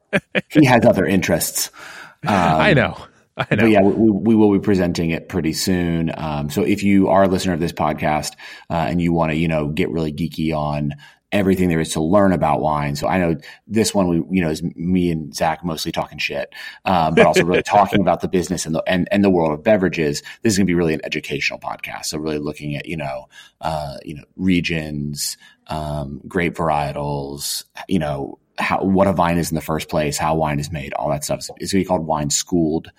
he 0.50 0.66
has 0.66 0.86
other 0.86 1.06
interests. 1.06 1.72
Um, 2.28 2.34
I 2.36 2.74
know. 2.74 2.98
I 3.38 3.56
know. 3.56 3.62
But 3.62 3.70
yeah, 3.70 3.82
we, 3.82 4.10
we, 4.10 4.36
will 4.36 4.52
be 4.52 4.60
presenting 4.60 5.12
it 5.12 5.30
pretty 5.30 5.54
soon. 5.54 6.12
Um, 6.18 6.50
so 6.50 6.64
if 6.64 6.84
you 6.84 7.08
are 7.08 7.24
a 7.24 7.28
listener 7.30 7.54
of 7.54 7.62
this 7.62 7.72
podcast 7.72 8.34
uh, 8.70 8.74
and 8.74 9.02
you 9.02 9.14
want 9.14 9.32
to, 9.32 9.38
you 9.38 9.48
know, 9.48 9.70
get 9.70 9.90
really 9.90 10.12
geeky 10.12 10.54
on 10.54 10.96
everything 11.32 11.70
there 11.70 11.80
is 11.80 11.94
to 11.94 12.02
learn 12.02 12.32
about 12.32 12.60
wine. 12.60 12.96
So 12.96 13.08
I 13.08 13.20
know 13.20 13.36
this 13.68 13.94
one, 13.94 14.08
we, 14.08 14.38
you 14.38 14.42
know, 14.42 14.50
is 14.50 14.64
me 14.64 15.12
and 15.12 15.34
Zach 15.34 15.64
mostly 15.64 15.92
talking 15.92 16.18
shit, 16.18 16.54
um, 16.86 17.14
but 17.16 17.26
also 17.26 17.44
really 17.44 17.64
talking 17.66 18.02
about 18.02 18.22
the 18.22 18.28
business 18.28 18.66
and 18.66 18.74
the, 18.74 18.84
and, 18.88 19.08
and 19.12 19.24
the 19.24 19.30
world 19.30 19.52
of 19.52 19.64
beverages. 19.64 20.22
This 20.42 20.54
is 20.54 20.58
going 20.58 20.66
to 20.66 20.72
be 20.72 20.76
really 20.76 20.94
an 20.94 21.02
educational 21.04 21.60
podcast. 21.60 22.06
So 22.06 22.18
really 22.18 22.40
looking 22.40 22.76
at, 22.76 22.88
you 22.88 22.98
know, 22.98 23.28
uh, 23.62 23.98
you 24.04 24.16
know, 24.16 24.24
regions, 24.38 25.38
um, 25.68 26.22
grape 26.28 26.56
varietals, 26.56 27.64
you 27.88 28.00
know, 28.00 28.40
how, 28.58 28.84
what 28.84 29.08
a 29.08 29.14
vine 29.14 29.38
is 29.38 29.52
in 29.52 29.56
the 29.56 29.62
first 29.62 29.88
place, 29.88 30.18
how 30.18 30.36
wine 30.36 30.60
is 30.60 30.72
made, 30.72 30.94
all 30.94 31.10
that 31.10 31.24
stuff. 31.24 31.40
It's 31.40 31.48
going 31.48 31.68
to 31.68 31.76
be 31.78 31.86
called 31.86 32.06
Wine 32.06 32.30
Schooled. 32.30 32.92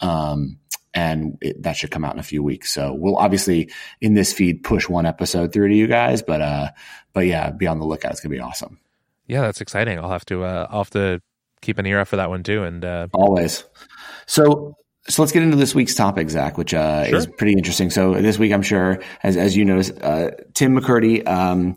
Um, 0.00 0.58
and 0.98 1.38
it, 1.40 1.62
that 1.62 1.76
should 1.76 1.92
come 1.92 2.04
out 2.04 2.14
in 2.14 2.18
a 2.18 2.24
few 2.24 2.42
weeks. 2.42 2.72
So 2.72 2.92
we'll 2.92 3.16
obviously 3.16 3.70
in 4.00 4.14
this 4.14 4.32
feed 4.32 4.64
push 4.64 4.88
one 4.88 5.06
episode 5.06 5.52
through 5.52 5.68
to 5.68 5.74
you 5.74 5.86
guys, 5.86 6.22
but 6.22 6.40
uh, 6.40 6.70
but 7.12 7.26
yeah, 7.26 7.50
be 7.50 7.68
on 7.68 7.78
the 7.78 7.86
lookout. 7.86 8.12
It's 8.12 8.20
gonna 8.20 8.34
be 8.34 8.40
awesome. 8.40 8.80
Yeah, 9.26 9.42
that's 9.42 9.60
exciting. 9.60 9.98
I'll 9.98 10.10
have 10.10 10.26
to 10.26 10.42
uh, 10.42 10.66
I'll 10.70 10.80
have 10.80 10.90
to 10.90 11.22
keep 11.60 11.78
an 11.78 11.86
ear 11.86 12.00
out 12.00 12.08
for 12.08 12.16
that 12.16 12.30
one 12.30 12.42
too. 12.42 12.64
And 12.64 12.84
uh, 12.84 13.06
always. 13.12 13.64
So 14.26 14.76
so 15.06 15.22
let's 15.22 15.32
get 15.32 15.42
into 15.42 15.56
this 15.56 15.74
week's 15.74 15.94
topic, 15.94 16.28
Zach, 16.30 16.58
which 16.58 16.74
uh, 16.74 17.06
sure. 17.06 17.16
is 17.16 17.26
pretty 17.26 17.52
interesting. 17.52 17.90
So 17.90 18.14
this 18.14 18.38
week, 18.38 18.52
I'm 18.52 18.62
sure, 18.62 19.00
as 19.22 19.36
as 19.36 19.56
you 19.56 19.64
noticed, 19.64 20.02
uh, 20.02 20.32
Tim 20.54 20.76
McKirdy. 20.76 21.26
Um, 21.26 21.76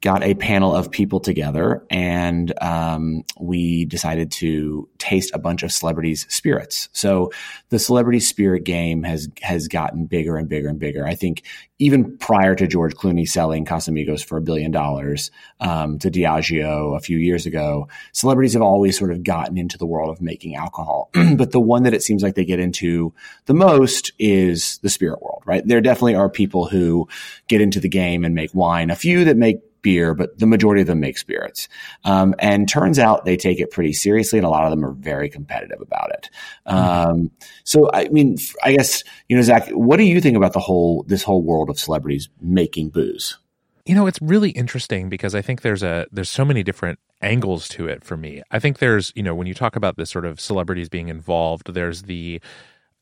got 0.00 0.22
a 0.22 0.34
panel 0.34 0.74
of 0.74 0.92
people 0.92 1.18
together 1.18 1.84
and 1.90 2.52
um, 2.62 3.24
we 3.40 3.84
decided 3.84 4.30
to 4.30 4.88
taste 4.98 5.32
a 5.34 5.40
bunch 5.40 5.64
of 5.64 5.72
celebrities' 5.72 6.24
spirits. 6.28 6.88
So 6.92 7.32
the 7.70 7.80
celebrity 7.80 8.20
spirit 8.20 8.62
game 8.64 9.02
has 9.02 9.28
has 9.42 9.66
gotten 9.66 10.06
bigger 10.06 10.36
and 10.36 10.48
bigger 10.48 10.68
and 10.68 10.78
bigger. 10.78 11.04
I 11.04 11.16
think 11.16 11.42
even 11.80 12.16
prior 12.18 12.54
to 12.54 12.66
George 12.66 12.94
Clooney 12.94 13.28
selling 13.28 13.64
Casamigos 13.64 14.24
for 14.24 14.36
a 14.36 14.42
billion 14.42 14.70
dollars 14.70 15.30
um, 15.60 15.98
to 16.00 16.10
Diageo 16.10 16.96
a 16.96 17.00
few 17.00 17.18
years 17.18 17.46
ago, 17.46 17.88
celebrities 18.12 18.52
have 18.52 18.62
always 18.62 18.96
sort 18.98 19.12
of 19.12 19.24
gotten 19.24 19.58
into 19.58 19.78
the 19.78 19.86
world 19.86 20.10
of 20.10 20.20
making 20.20 20.54
alcohol. 20.54 21.10
but 21.36 21.50
the 21.50 21.60
one 21.60 21.84
that 21.84 21.94
it 21.94 22.02
seems 22.02 22.22
like 22.22 22.34
they 22.34 22.44
get 22.44 22.60
into 22.60 23.12
the 23.46 23.54
most 23.54 24.12
is 24.18 24.78
the 24.78 24.88
spirit 24.88 25.22
world, 25.22 25.42
right? 25.44 25.66
There 25.66 25.80
definitely 25.80 26.16
are 26.16 26.28
people 26.28 26.66
who 26.66 27.08
get 27.48 27.60
into 27.60 27.80
the 27.80 27.88
game 27.88 28.24
and 28.24 28.34
make 28.34 28.54
wine. 28.54 28.90
A 28.90 28.96
few 28.96 29.24
that 29.24 29.36
make 29.36 29.60
beer, 29.88 30.12
but 30.12 30.38
the 30.38 30.46
majority 30.46 30.82
of 30.82 30.86
them 30.86 31.00
make 31.00 31.16
spirits. 31.16 31.66
Um, 32.04 32.34
and 32.40 32.68
turns 32.68 32.98
out 32.98 33.24
they 33.24 33.38
take 33.38 33.58
it 33.58 33.70
pretty 33.70 33.94
seriously, 33.94 34.38
and 34.38 34.44
a 34.44 34.50
lot 34.50 34.64
of 34.64 34.70
them 34.70 34.84
are 34.84 34.92
very 34.92 35.30
competitive 35.30 35.80
about 35.80 36.10
it. 36.10 36.28
Mm-hmm. 36.66 37.10
Um, 37.10 37.30
so, 37.64 37.90
I 37.94 38.08
mean, 38.08 38.36
I 38.62 38.74
guess 38.74 39.02
you 39.30 39.36
know, 39.36 39.42
Zach, 39.42 39.70
what 39.70 39.96
do 39.96 40.02
you 40.02 40.20
think 40.20 40.36
about 40.36 40.52
the 40.52 40.60
whole 40.60 41.04
this 41.08 41.22
whole 41.22 41.42
world 41.42 41.70
of 41.70 41.80
celebrities 41.80 42.28
making 42.38 42.90
booze? 42.90 43.38
You 43.86 43.94
know, 43.94 44.06
it's 44.06 44.20
really 44.20 44.50
interesting 44.50 45.08
because 45.08 45.34
I 45.34 45.40
think 45.40 45.62
there's 45.62 45.82
a 45.82 46.06
there's 46.12 46.28
so 46.28 46.44
many 46.44 46.62
different 46.62 46.98
angles 47.22 47.66
to 47.70 47.88
it 47.88 48.04
for 48.04 48.18
me. 48.18 48.42
I 48.50 48.58
think 48.58 48.78
there's 48.78 49.10
you 49.16 49.22
know 49.22 49.34
when 49.34 49.46
you 49.46 49.54
talk 49.54 49.74
about 49.74 49.96
this 49.96 50.10
sort 50.10 50.26
of 50.26 50.38
celebrities 50.38 50.90
being 50.90 51.08
involved, 51.08 51.72
there's 51.72 52.02
the 52.02 52.42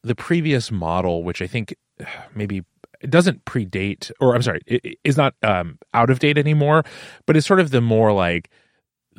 the 0.05 0.14
previous 0.14 0.71
model, 0.71 1.25
which 1.25 1.43
I 1.43 1.49
think 1.49 1.75
maybe 2.37 2.62
it 3.00 3.11
doesn't 3.11 3.45
predate, 3.45 4.11
or 4.21 4.35
I'm 4.35 4.43
sorry, 4.43 4.61
it 4.67 4.99
is 5.05 5.17
not 5.17 5.35
um, 5.43 5.79
out 5.95 6.11
of 6.11 6.19
date 6.19 6.38
anymore, 6.38 6.85
but 7.26 7.37
it's 7.37 7.47
sort 7.47 7.61
of 7.61 7.71
the 7.71 7.81
more 7.81 8.12
like 8.12 8.50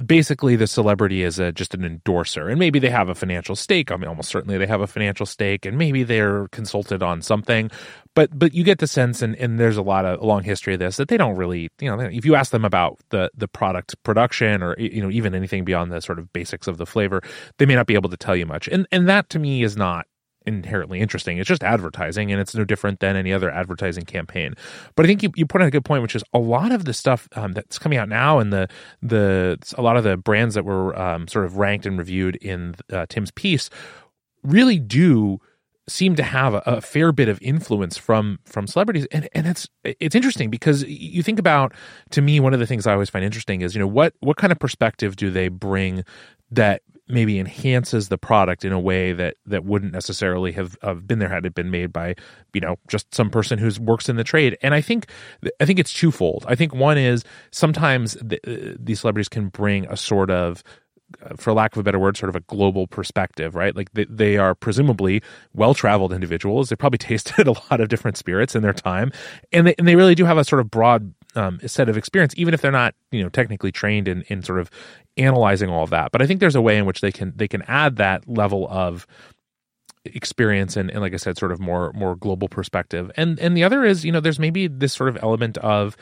basically 0.05 0.55
the 0.55 0.67
celebrity 0.67 1.23
is 1.23 1.39
a, 1.39 1.51
just 1.51 1.73
an 1.73 1.83
endorser 1.83 2.47
and 2.47 2.59
maybe 2.59 2.79
they 2.79 2.89
have 2.89 3.09
a 3.09 3.15
financial 3.15 3.55
stake. 3.55 3.91
I 3.91 3.97
mean 3.97 4.07
almost 4.07 4.29
certainly 4.29 4.57
they 4.57 4.67
have 4.67 4.81
a 4.81 4.87
financial 4.87 5.25
stake 5.25 5.65
and 5.65 5.77
maybe 5.77 6.03
they're 6.03 6.47
consulted 6.49 7.01
on 7.01 7.21
something. 7.21 7.71
But 8.13 8.37
but 8.37 8.53
you 8.53 8.63
get 8.63 8.79
the 8.79 8.87
sense 8.87 9.21
and, 9.21 9.35
and 9.37 9.59
there's 9.59 9.77
a 9.77 9.81
lot 9.81 10.05
of 10.05 10.21
a 10.21 10.25
long 10.25 10.43
history 10.43 10.73
of 10.73 10.79
this 10.79 10.97
that 10.97 11.07
they 11.07 11.17
don't 11.17 11.35
really 11.35 11.69
you 11.79 11.89
know 11.89 11.99
if 11.99 12.25
you 12.25 12.35
ask 12.35 12.51
them 12.51 12.65
about 12.65 12.99
the 13.09 13.31
the 13.35 13.47
product 13.47 13.95
production 14.03 14.61
or 14.61 14.75
you 14.77 15.01
know 15.01 15.09
even 15.09 15.33
anything 15.33 15.65
beyond 15.65 15.91
the 15.91 16.01
sort 16.01 16.19
of 16.19 16.31
basics 16.31 16.67
of 16.67 16.77
the 16.77 16.85
flavor 16.85 17.21
they 17.57 17.65
may 17.65 17.75
not 17.75 17.87
be 17.87 17.95
able 17.95 18.09
to 18.09 18.17
tell 18.17 18.35
you 18.35 18.45
much. 18.45 18.67
And 18.67 18.87
and 18.91 19.09
that 19.09 19.29
to 19.29 19.39
me 19.39 19.63
is 19.63 19.75
not 19.75 20.05
inherently 20.47 20.99
interesting. 20.99 21.37
It's 21.37 21.47
just 21.47 21.63
advertising, 21.63 22.31
and 22.31 22.41
it's 22.41 22.55
no 22.55 22.63
different 22.63 22.99
than 22.99 23.15
any 23.15 23.33
other 23.33 23.51
advertising 23.51 24.05
campaign. 24.05 24.55
But 24.95 25.05
I 25.05 25.07
think 25.07 25.21
you, 25.21 25.31
you 25.35 25.45
put 25.45 25.61
on 25.61 25.67
a 25.67 25.71
good 25.71 25.85
point, 25.85 26.01
which 26.01 26.15
is 26.15 26.23
a 26.33 26.39
lot 26.39 26.71
of 26.71 26.85
the 26.85 26.93
stuff 26.93 27.27
um, 27.35 27.53
that's 27.53 27.77
coming 27.77 27.99
out 27.99 28.09
now, 28.09 28.39
and 28.39 28.51
the 28.51 28.67
the 29.01 29.59
a 29.77 29.81
lot 29.81 29.97
of 29.97 30.03
the 30.03 30.17
brands 30.17 30.55
that 30.55 30.65
were 30.65 30.97
um, 30.99 31.27
sort 31.27 31.45
of 31.45 31.57
ranked 31.57 31.85
and 31.85 31.97
reviewed 31.97 32.37
in 32.37 32.75
uh, 32.91 33.05
Tim's 33.09 33.31
piece 33.31 33.69
really 34.43 34.79
do 34.79 35.39
seem 35.89 36.15
to 36.15 36.23
have 36.23 36.53
a, 36.53 36.61
a, 36.65 36.81
fair 36.81 37.11
bit 37.11 37.29
of 37.29 37.39
influence 37.41 37.97
from 37.97 38.39
from 38.43 38.67
celebrities 38.67 39.07
and 39.11 39.29
and 39.33 39.47
it's 39.47 39.69
it's 39.83 40.15
interesting 40.15 40.49
because 40.49 40.83
you 40.83 41.23
think 41.23 41.39
about 41.39 41.73
to 42.09 42.21
me 42.21 42.39
one 42.41 42.53
of 42.53 42.59
the 42.59 42.65
things 42.67 42.85
I 42.85 42.91
always 42.91 43.09
find 43.09 43.23
interesting 43.23 43.61
is 43.61 43.73
you 43.73 43.79
know 43.79 43.87
what 43.87 44.13
what 44.19 44.35
kind 44.35 44.51
of 44.51 44.59
perspective 44.59 45.15
do 45.15 45.31
they 45.31 45.47
bring 45.47 46.03
that 46.51 46.81
maybe 47.07 47.39
enhances 47.39 48.09
the 48.09 48.17
product 48.17 48.65
in 48.65 48.71
a 48.71 48.79
way 48.79 49.13
that 49.13 49.35
that 49.45 49.65
wouldn't 49.65 49.93
necessarily 49.93 50.51
have, 50.51 50.77
have 50.81 51.07
been 51.07 51.19
there 51.19 51.29
had 51.29 51.45
it 51.45 51.53
been 51.53 51.71
made 51.71 51.93
by 51.93 52.15
you 52.53 52.61
know 52.61 52.77
just 52.87 53.13
some 53.13 53.29
person 53.29 53.59
who 53.59 53.69
works 53.81 54.09
in 54.09 54.15
the 54.15 54.23
trade 54.23 54.57
and 54.61 54.73
i 54.73 54.81
think 54.81 55.07
i 55.59 55.65
think 55.65 55.79
it's 55.79 55.93
twofold 55.93 56.45
i 56.47 56.55
think 56.55 56.73
one 56.73 56.97
is 56.97 57.23
sometimes 57.51 58.13
the, 58.15 58.39
uh, 58.47 58.75
these 58.79 59.01
celebrities 59.01 59.29
can 59.29 59.49
bring 59.49 59.85
a 59.85 59.97
sort 59.97 60.29
of 60.29 60.63
uh, 61.23 61.29
for 61.37 61.53
lack 61.53 61.73
of 61.73 61.79
a 61.79 61.83
better 61.83 61.99
word, 61.99 62.17
sort 62.17 62.27
of 62.27 62.35
a 62.35 62.41
global 62.41 62.85
perspective, 62.85 63.55
right? 63.55 63.73
Like 63.73 63.93
they, 63.93 64.03
they 64.09 64.37
are 64.37 64.53
presumably 64.53 65.23
well 65.53 65.73
traveled 65.73 66.11
individuals. 66.11 66.67
They 66.67 66.75
probably 66.75 66.97
tasted 66.97 67.47
a 67.47 67.53
lot 67.53 67.79
of 67.79 67.87
different 67.87 68.17
spirits 68.17 68.55
in 68.55 68.61
their 68.61 68.73
time, 68.73 69.13
and 69.53 69.67
they, 69.67 69.75
and 69.77 69.87
they 69.87 69.95
really 69.95 70.15
do 70.15 70.25
have 70.25 70.37
a 70.37 70.43
sort 70.43 70.59
of 70.59 70.69
broad 70.69 71.13
um, 71.37 71.59
set 71.65 71.87
of 71.87 71.97
experience, 71.97 72.33
even 72.37 72.53
if 72.53 72.61
they're 72.61 72.71
not, 72.71 72.95
you 73.11 73.23
know, 73.23 73.29
technically 73.29 73.71
trained 73.71 74.07
in, 74.07 74.23
in 74.23 74.41
sort 74.41 74.59
of 74.59 74.69
analyzing 75.15 75.69
all 75.69 75.83
of 75.83 75.91
that. 75.91 76.11
But 76.11 76.21
I 76.21 76.27
think 76.27 76.39
there's 76.39 76.55
a 76.55 76.61
way 76.61 76.77
in 76.77 76.85
which 76.85 77.01
they 77.01 77.11
can 77.11 77.33
they 77.35 77.47
can 77.47 77.61
add 77.63 77.97
that 77.97 78.27
level 78.27 78.67
of 78.69 79.07
experience 80.03 80.77
and, 80.77 80.89
and 80.89 81.01
like 81.01 81.13
I 81.13 81.17
said, 81.17 81.37
sort 81.37 81.51
of 81.51 81.59
more 81.59 81.93
more 81.93 82.15
global 82.15 82.49
perspective. 82.49 83.11
And 83.15 83.39
and 83.39 83.55
the 83.55 83.63
other 83.63 83.85
is, 83.85 84.03
you 84.03 84.11
know, 84.11 84.19
there's 84.19 84.39
maybe 84.39 84.67
this 84.67 84.93
sort 84.93 85.09
of 85.09 85.17
element 85.21 85.57
of 85.59 85.95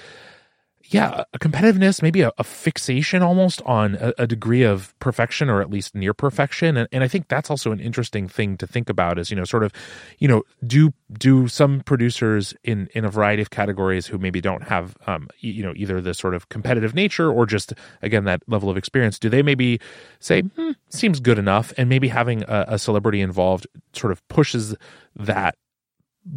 yeah, 0.90 1.24
a 1.34 1.40
competitiveness, 1.40 2.02
maybe 2.02 2.22
a, 2.22 2.32
a 2.38 2.44
fixation 2.44 3.24
almost 3.24 3.62
on 3.64 3.96
a, 3.96 4.14
a, 4.20 4.28
degree 4.28 4.62
of 4.62 4.98
perfection 5.00 5.50
or 5.50 5.60
at 5.62 5.70
least 5.70 5.96
near 5.96 6.14
perfection. 6.14 6.78
And, 6.78 6.88
and 6.92 7.04
I 7.04 7.08
think 7.08 7.28
that's 7.28 7.50
also 7.50 7.72
an 7.72 7.80
interesting 7.80 8.28
thing 8.28 8.56
to 8.58 8.68
think 8.68 8.90
about 8.90 9.18
is, 9.18 9.32
you 9.32 9.36
know, 9.36 9.46
sort 9.46 9.64
of, 9.64 9.72
you 10.20 10.28
know, 10.28 10.44
do, 10.66 10.94
do 11.18 11.48
some 11.48 11.82
producers 11.82 12.54
in, 12.64 12.88
in 12.94 13.04
a 13.04 13.10
variety 13.10 13.42
of 13.42 13.50
categories 13.50 14.06
who 14.06 14.20
maybe 14.20 14.42
don't 14.42 14.64
have, 14.64 14.96
um, 15.08 15.28
you 15.40 15.64
know, 15.64 15.74
either 15.76 16.02
the 16.02 16.14
sort 16.14 16.36
of 16.36 16.50
competitive 16.50 16.94
nature 16.94 17.32
or 17.32 17.48
just, 17.48 17.74
again, 18.04 18.26
that 18.26 18.44
level 18.48 18.70
of 18.70 18.78
experience, 18.78 19.18
do 19.18 19.28
they 19.28 19.42
maybe 19.42 19.80
say, 20.20 20.42
hmm, 20.42 20.72
seems 20.90 21.20
good 21.20 21.40
enough? 21.40 21.74
And 21.78 21.90
maybe 21.90 22.10
having 22.10 22.44
a, 22.44 22.66
a 22.70 22.80
celebrity 22.80 23.22
involved 23.22 23.66
sort 23.94 24.12
of 24.12 24.26
pushes 24.28 24.76
that 25.16 25.56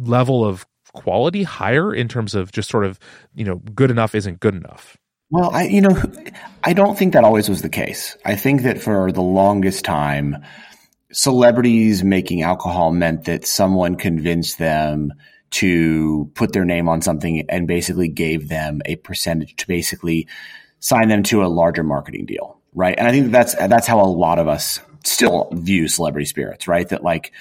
level 0.03 0.43
of 0.43 0.65
quality 0.93 1.43
higher 1.43 1.93
in 1.93 2.07
terms 2.07 2.35
of 2.35 2.51
just 2.51 2.69
sort 2.69 2.85
of 2.85 2.99
you 3.35 3.45
know 3.45 3.55
good 3.55 3.91
enough 3.91 4.15
isn't 4.15 4.39
good 4.39 4.55
enough? 4.55 4.97
Well 5.31 5.51
i 5.53 5.63
you 5.63 5.81
know 5.81 6.01
i 6.63 6.73
don't 6.73 6.97
think 6.97 7.13
that 7.13 7.23
always 7.23 7.49
was 7.49 7.61
the 7.61 7.69
case. 7.69 8.17
I 8.25 8.35
think 8.35 8.63
that 8.63 8.81
for 8.81 9.11
the 9.11 9.21
longest 9.21 9.85
time 9.85 10.37
celebrities 11.11 12.03
making 12.03 12.43
alcohol 12.43 12.91
meant 12.91 13.25
that 13.25 13.45
someone 13.45 13.95
convinced 13.95 14.59
them 14.59 15.13
to 15.51 16.29
put 16.35 16.53
their 16.53 16.65
name 16.65 16.87
on 16.87 17.01
something 17.01 17.43
and 17.49 17.67
basically 17.67 18.07
gave 18.07 18.47
them 18.47 18.81
a 18.85 18.95
percentage 18.97 19.55
to 19.55 19.67
basically 19.67 20.27
sign 20.79 21.07
them 21.07 21.23
to 21.23 21.43
a 21.43 21.47
larger 21.47 21.83
marketing 21.83 22.25
deal 22.25 22.59
right? 22.73 22.95
And 22.97 23.07
i 23.07 23.11
think 23.11 23.31
that's 23.31 23.55
that's 23.55 23.87
how 23.87 23.99
a 24.01 24.05
lot 24.05 24.39
of 24.39 24.47
us 24.47 24.79
still 25.05 25.49
view 25.53 25.87
celebrity 25.87 26.25
spirits 26.25 26.67
right? 26.67 26.87
That 26.89 27.03
like 27.03 27.31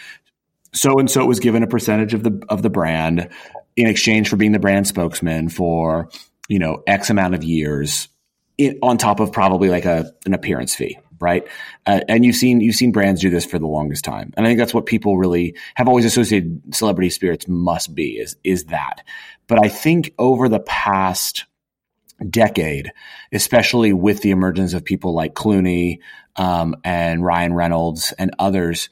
so 0.72 0.98
and 0.98 1.10
so 1.10 1.24
was 1.24 1.40
given 1.40 1.62
a 1.62 1.66
percentage 1.66 2.14
of 2.14 2.22
the 2.22 2.42
of 2.48 2.62
the 2.62 2.70
brand 2.70 3.28
in 3.76 3.86
exchange 3.86 4.28
for 4.28 4.36
being 4.36 4.52
the 4.52 4.58
brand 4.58 4.86
spokesman 4.86 5.48
for 5.48 6.08
you 6.48 6.58
know 6.58 6.82
x 6.86 7.10
amount 7.10 7.34
of 7.34 7.42
years 7.42 8.08
in, 8.56 8.78
on 8.82 8.98
top 8.98 9.20
of 9.20 9.32
probably 9.32 9.68
like 9.68 9.84
a 9.84 10.12
an 10.26 10.34
appearance 10.34 10.74
fee 10.74 10.98
right? 11.20 11.46
Uh, 11.86 12.00
and 12.08 12.24
you've 12.24 12.36
seen 12.36 12.60
you've 12.60 12.76
seen 12.76 12.92
brands 12.92 13.20
do 13.20 13.30
this 13.30 13.44
for 13.44 13.58
the 13.58 13.66
longest 13.66 14.04
time. 14.04 14.32
And 14.36 14.46
i 14.46 14.48
think 14.48 14.58
that's 14.58 14.74
what 14.74 14.86
people 14.86 15.18
really 15.18 15.56
have 15.74 15.88
always 15.88 16.04
associated 16.04 16.74
celebrity 16.74 17.10
spirits 17.10 17.48
must 17.48 17.94
be 17.94 18.18
is 18.18 18.36
is 18.44 18.64
that. 18.64 19.02
But 19.46 19.64
i 19.64 19.68
think 19.68 20.14
over 20.18 20.48
the 20.48 20.60
past 20.60 21.46
decade 22.28 22.92
especially 23.32 23.92
with 23.92 24.22
the 24.22 24.32
emergence 24.32 24.74
of 24.74 24.84
people 24.84 25.14
like 25.14 25.34
clooney 25.34 26.00
um, 26.34 26.74
and 26.82 27.24
ryan 27.24 27.54
reynolds 27.54 28.12
and 28.18 28.34
others 28.40 28.88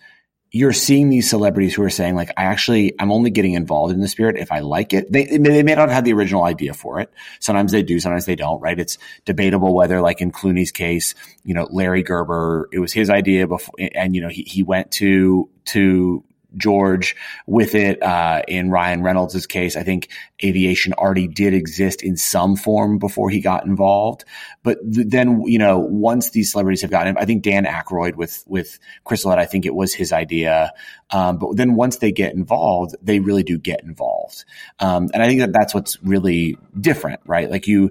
you're 0.57 0.73
seeing 0.73 1.11
these 1.11 1.29
celebrities 1.29 1.75
who 1.75 1.83
are 1.83 1.91
saying 1.91 2.15
like, 2.15 2.31
I 2.39 2.45
actually, 2.45 2.95
I'm 2.99 3.13
only 3.13 3.31
getting 3.31 3.53
involved 3.53 3.93
in 3.93 4.01
the 4.01 4.09
spirit 4.09 4.39
if 4.39 4.51
I 4.51 4.61
like 4.61 4.95
it. 4.95 5.13
They, 5.13 5.25
they 5.27 5.63
may 5.63 5.75
not 5.75 5.89
have 5.89 5.91
had 5.91 6.05
the 6.07 6.15
original 6.15 6.45
idea 6.45 6.73
for 6.73 6.99
it. 6.99 7.13
Sometimes 7.41 7.73
they 7.73 7.83
do, 7.83 8.01
sometimes 8.01 8.25
they 8.25 8.37
don't, 8.37 8.59
right? 8.61 8.79
It's 8.79 8.97
debatable 9.27 9.75
whether 9.75 10.01
like 10.01 10.23
in 10.23 10.33
Clooney's 10.33 10.73
case, 10.73 11.15
you 11.45 11.53
know, 11.53 11.69
Larry 11.71 12.03
Gerber, 12.03 12.71
it 12.73 12.79
was 12.79 12.95
his 12.95 13.11
idea 13.11 13.47
before, 13.47 13.75
and 13.95 14.15
you 14.15 14.23
know, 14.23 14.31
he, 14.31 14.45
he 14.45 14.63
went 14.63 14.93
to, 14.93 15.51
to 15.67 16.25
George 16.57 17.17
with 17.47 17.75
it. 17.75 18.03
Uh, 18.03 18.43
in 18.49 18.71
Ryan 18.71 19.03
Reynolds' 19.03 19.47
case, 19.47 19.77
I 19.77 19.83
think 19.83 20.09
aviation 20.45 20.93
already 20.95 21.29
did 21.29 21.55
exist 21.55 22.03
in 22.03 22.17
some 22.17 22.57
form 22.57 22.99
before 22.99 23.31
he 23.31 23.41
got 23.41 23.65
involved. 23.67 24.25
But 24.63 24.79
th- 24.93 25.07
then, 25.09 25.43
you 25.43 25.59
know, 25.59 25.79
once 25.79 26.31
these 26.31 26.53
celebrities 26.53 26.83
have 26.83 26.91
gotten, 26.91 27.17
I 27.17 27.25
think 27.25 27.43
Dan 27.43 27.65
Aykroyd 27.65 28.17
with 28.17 28.45
with 28.47 28.79
Crystal, 29.05 29.31
I 29.31 29.47
think 29.47 29.67
it 29.67 29.75
was 29.75 29.95
his 29.95 30.13
idea. 30.13 30.73
Um, 31.11 31.39
but 31.39 31.57
then 31.57 31.75
once 31.75 31.99
they 31.99 32.13
get 32.13 32.35
involved, 32.35 32.97
they 33.03 33.21
really 33.21 33.43
do 33.43 33.59
get 33.59 33.83
involved. 33.83 34.45
Um, 34.81 35.09
and 35.15 35.23
I 35.23 35.29
think 35.29 35.41
that 35.41 35.53
that's 35.53 35.75
what's 35.75 36.03
really 36.03 36.59
different, 36.79 37.21
right? 37.27 37.51
Like 37.51 37.67
you 37.67 37.91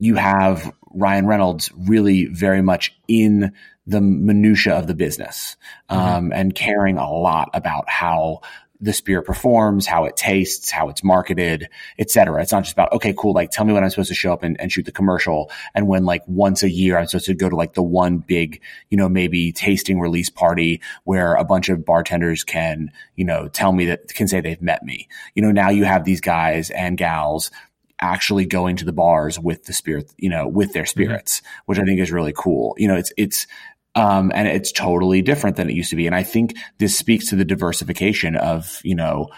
you 0.00 0.14
have 0.14 0.72
Ryan 0.92 1.26
Reynolds 1.26 1.70
really 1.76 2.26
very 2.26 2.62
much 2.62 2.96
in 3.08 3.52
the 3.88 4.00
minutia 4.02 4.74
of 4.74 4.86
the 4.86 4.94
business 4.94 5.56
um, 5.88 5.98
mm-hmm. 5.98 6.32
and 6.32 6.54
caring 6.54 6.98
a 6.98 7.10
lot 7.10 7.48
about 7.54 7.88
how 7.88 8.40
the 8.80 8.92
spirit 8.92 9.24
performs, 9.24 9.86
how 9.86 10.04
it 10.04 10.16
tastes, 10.16 10.70
how 10.70 10.88
it's 10.88 11.02
marketed, 11.02 11.68
etc. 11.98 12.40
It's 12.40 12.52
not 12.52 12.62
just 12.62 12.74
about, 12.74 12.92
okay, 12.92 13.12
cool. 13.16 13.32
Like 13.32 13.50
tell 13.50 13.64
me 13.64 13.72
when 13.72 13.82
I'm 13.82 13.90
supposed 13.90 14.10
to 14.10 14.14
show 14.14 14.32
up 14.32 14.44
and, 14.44 14.60
and, 14.60 14.70
shoot 14.70 14.84
the 14.84 14.92
commercial. 14.92 15.50
And 15.74 15.88
when 15.88 16.04
like 16.04 16.22
once 16.26 16.62
a 16.62 16.70
year, 16.70 16.96
I'm 16.96 17.06
supposed 17.06 17.26
to 17.26 17.34
go 17.34 17.48
to 17.48 17.56
like 17.56 17.74
the 17.74 17.82
one 17.82 18.18
big, 18.18 18.60
you 18.90 18.96
know, 18.96 19.08
maybe 19.08 19.50
tasting 19.50 19.98
release 19.98 20.30
party 20.30 20.80
where 21.04 21.34
a 21.34 21.44
bunch 21.44 21.68
of 21.68 21.84
bartenders 21.84 22.44
can, 22.44 22.92
you 23.16 23.24
know, 23.24 23.48
tell 23.48 23.72
me 23.72 23.86
that 23.86 24.14
can 24.14 24.28
say 24.28 24.40
they've 24.40 24.62
met 24.62 24.84
me. 24.84 25.08
You 25.34 25.42
know, 25.42 25.50
now 25.50 25.70
you 25.70 25.84
have 25.84 26.04
these 26.04 26.20
guys 26.20 26.70
and 26.70 26.96
gals 26.96 27.50
actually 28.00 28.46
going 28.46 28.76
to 28.76 28.84
the 28.84 28.92
bars 28.92 29.40
with 29.40 29.64
the 29.64 29.72
spirit, 29.72 30.12
you 30.18 30.30
know, 30.30 30.46
with 30.46 30.72
their 30.72 30.84
mm-hmm. 30.84 30.88
spirits, 30.88 31.40
mm-hmm. 31.40 31.62
which 31.66 31.78
I 31.80 31.84
think 31.84 32.00
is 32.00 32.12
really 32.12 32.34
cool. 32.36 32.76
You 32.78 32.86
know, 32.88 32.96
it's, 32.96 33.12
it's, 33.16 33.46
um, 33.98 34.30
and 34.32 34.46
it's 34.46 34.70
totally 34.70 35.22
different 35.22 35.56
than 35.56 35.68
it 35.68 35.74
used 35.74 35.90
to 35.90 35.96
be. 35.96 36.06
And 36.06 36.14
I 36.14 36.22
think 36.22 36.56
this 36.78 36.96
speaks 36.96 37.26
to 37.30 37.36
the 37.36 37.44
diversification 37.44 38.36
of, 38.36 38.80
you 38.84 38.94
know, 38.94 39.28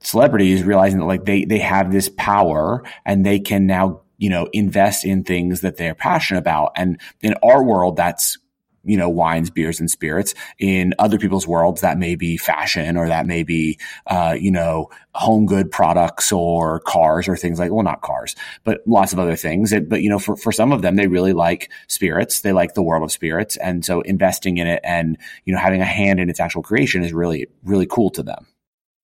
celebrities 0.00 0.64
realizing 0.64 0.98
that 0.98 1.04
like 1.04 1.26
they, 1.26 1.44
they 1.44 1.60
have 1.60 1.92
this 1.92 2.10
power 2.16 2.82
and 3.06 3.24
they 3.24 3.38
can 3.38 3.68
now, 3.68 4.00
you 4.18 4.28
know, 4.28 4.48
invest 4.52 5.04
in 5.04 5.22
things 5.22 5.60
that 5.60 5.76
they're 5.76 5.94
passionate 5.94 6.40
about. 6.40 6.72
And 6.74 7.00
in 7.20 7.34
our 7.40 7.62
world, 7.62 7.94
that's 7.94 8.36
you 8.84 8.96
know, 8.96 9.08
wines, 9.08 9.50
beers, 9.50 9.80
and 9.80 9.90
spirits. 9.90 10.34
In 10.58 10.94
other 10.98 11.18
people's 11.18 11.46
worlds, 11.46 11.80
that 11.80 11.98
may 11.98 12.14
be 12.14 12.36
fashion 12.36 12.96
or 12.96 13.08
that 13.08 13.26
may 13.26 13.42
be, 13.42 13.78
uh, 14.06 14.36
you 14.38 14.50
know, 14.50 14.90
home 15.14 15.46
good 15.46 15.70
products 15.70 16.32
or 16.32 16.80
cars 16.80 17.28
or 17.28 17.36
things 17.36 17.58
like, 17.58 17.70
well, 17.70 17.84
not 17.84 18.02
cars, 18.02 18.34
but 18.64 18.80
lots 18.86 19.12
of 19.12 19.18
other 19.18 19.36
things. 19.36 19.72
It, 19.72 19.88
but, 19.88 20.02
you 20.02 20.08
know, 20.08 20.18
for, 20.18 20.36
for 20.36 20.52
some 20.52 20.72
of 20.72 20.82
them, 20.82 20.96
they 20.96 21.06
really 21.06 21.32
like 21.32 21.70
spirits. 21.88 22.40
They 22.40 22.52
like 22.52 22.74
the 22.74 22.82
world 22.82 23.02
of 23.02 23.12
spirits. 23.12 23.56
And 23.56 23.84
so 23.84 24.00
investing 24.02 24.58
in 24.58 24.66
it 24.66 24.80
and, 24.82 25.18
you 25.44 25.52
know, 25.52 25.60
having 25.60 25.80
a 25.80 25.86
hand 25.86 26.20
in 26.20 26.30
its 26.30 26.40
actual 26.40 26.62
creation 26.62 27.02
is 27.02 27.12
really, 27.12 27.48
really 27.64 27.86
cool 27.86 28.10
to 28.10 28.22
them. 28.22 28.46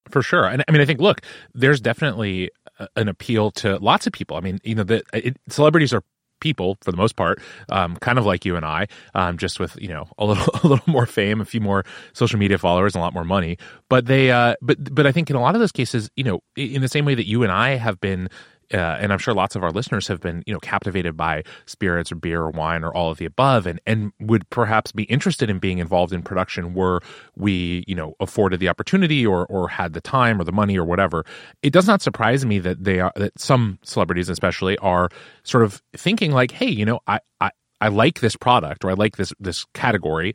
For 0.09 0.21
sure. 0.21 0.45
And 0.45 0.63
I 0.67 0.71
mean, 0.71 0.81
I 0.81 0.85
think, 0.85 1.01
look, 1.01 1.21
there's 1.53 1.81
definitely 1.81 2.49
an 2.95 3.07
appeal 3.07 3.51
to 3.51 3.77
lots 3.77 4.07
of 4.07 4.13
people. 4.13 4.37
I 4.37 4.39
mean, 4.39 4.59
you 4.63 4.75
know, 4.75 4.83
the 4.83 5.03
it, 5.13 5.37
celebrities 5.49 5.93
are 5.93 6.03
people 6.39 6.77
for 6.81 6.91
the 6.91 6.97
most 6.97 7.15
part, 7.15 7.41
um, 7.69 7.95
kind 7.97 8.17
of 8.17 8.25
like 8.25 8.45
you 8.45 8.55
and 8.55 8.65
I, 8.65 8.87
um, 9.15 9.37
just 9.37 9.59
with 9.59 9.77
you 9.79 9.89
know 9.89 10.07
a 10.17 10.25
little 10.25 10.45
a 10.63 10.67
little 10.67 10.91
more 10.91 11.05
fame, 11.05 11.41
a 11.41 11.45
few 11.45 11.61
more 11.61 11.85
social 12.13 12.39
media 12.39 12.57
followers, 12.57 12.95
and 12.95 13.01
a 13.01 13.03
lot 13.03 13.13
more 13.13 13.25
money. 13.25 13.57
But 13.89 14.05
they, 14.05 14.31
uh, 14.31 14.55
but 14.61 14.93
but 14.93 15.07
I 15.07 15.11
think 15.11 15.29
in 15.29 15.35
a 15.35 15.41
lot 15.41 15.55
of 15.55 15.61
those 15.61 15.71
cases, 15.71 16.09
you 16.15 16.23
know, 16.23 16.41
in 16.55 16.81
the 16.81 16.87
same 16.89 17.05
way 17.05 17.15
that 17.15 17.27
you 17.27 17.43
and 17.43 17.51
I 17.51 17.75
have 17.75 17.99
been 17.99 18.29
uh, 18.73 18.77
and 18.77 19.13
I'm 19.13 19.19
sure 19.19 19.33
lots 19.33 19.55
of 19.55 19.63
our 19.63 19.71
listeners 19.71 20.07
have 20.07 20.19
been, 20.19 20.43
you 20.45 20.53
know, 20.53 20.59
captivated 20.59 21.15
by 21.15 21.43
spirits 21.65 22.11
or 22.11 22.15
beer 22.15 22.41
or 22.41 22.49
wine 22.49 22.83
or 22.83 22.93
all 22.93 23.09
of 23.09 23.17
the 23.17 23.25
above, 23.25 23.65
and 23.65 23.79
and 23.85 24.11
would 24.19 24.49
perhaps 24.49 24.91
be 24.91 25.03
interested 25.03 25.49
in 25.49 25.59
being 25.59 25.77
involved 25.79 26.13
in 26.13 26.21
production 26.21 26.73
were 26.73 27.01
we, 27.35 27.83
you 27.87 27.95
know, 27.95 28.15
afforded 28.19 28.59
the 28.59 28.69
opportunity 28.69 29.25
or 29.25 29.45
or 29.45 29.69
had 29.69 29.93
the 29.93 30.01
time 30.01 30.39
or 30.39 30.43
the 30.43 30.51
money 30.51 30.77
or 30.77 30.83
whatever. 30.83 31.25
It 31.61 31.71
does 31.71 31.87
not 31.87 32.01
surprise 32.01 32.45
me 32.45 32.59
that 32.59 32.83
they 32.83 32.99
are 32.99 33.13
that 33.15 33.39
some 33.39 33.79
celebrities, 33.83 34.29
especially, 34.29 34.77
are 34.79 35.09
sort 35.43 35.63
of 35.63 35.81
thinking 35.95 36.31
like, 36.31 36.51
hey, 36.51 36.69
you 36.69 36.85
know, 36.85 36.99
I 37.07 37.19
I, 37.39 37.51
I 37.79 37.87
like 37.87 38.19
this 38.19 38.35
product 38.35 38.83
or 38.83 38.89
I 38.89 38.93
like 38.93 39.17
this 39.17 39.33
this 39.39 39.65
category, 39.73 40.33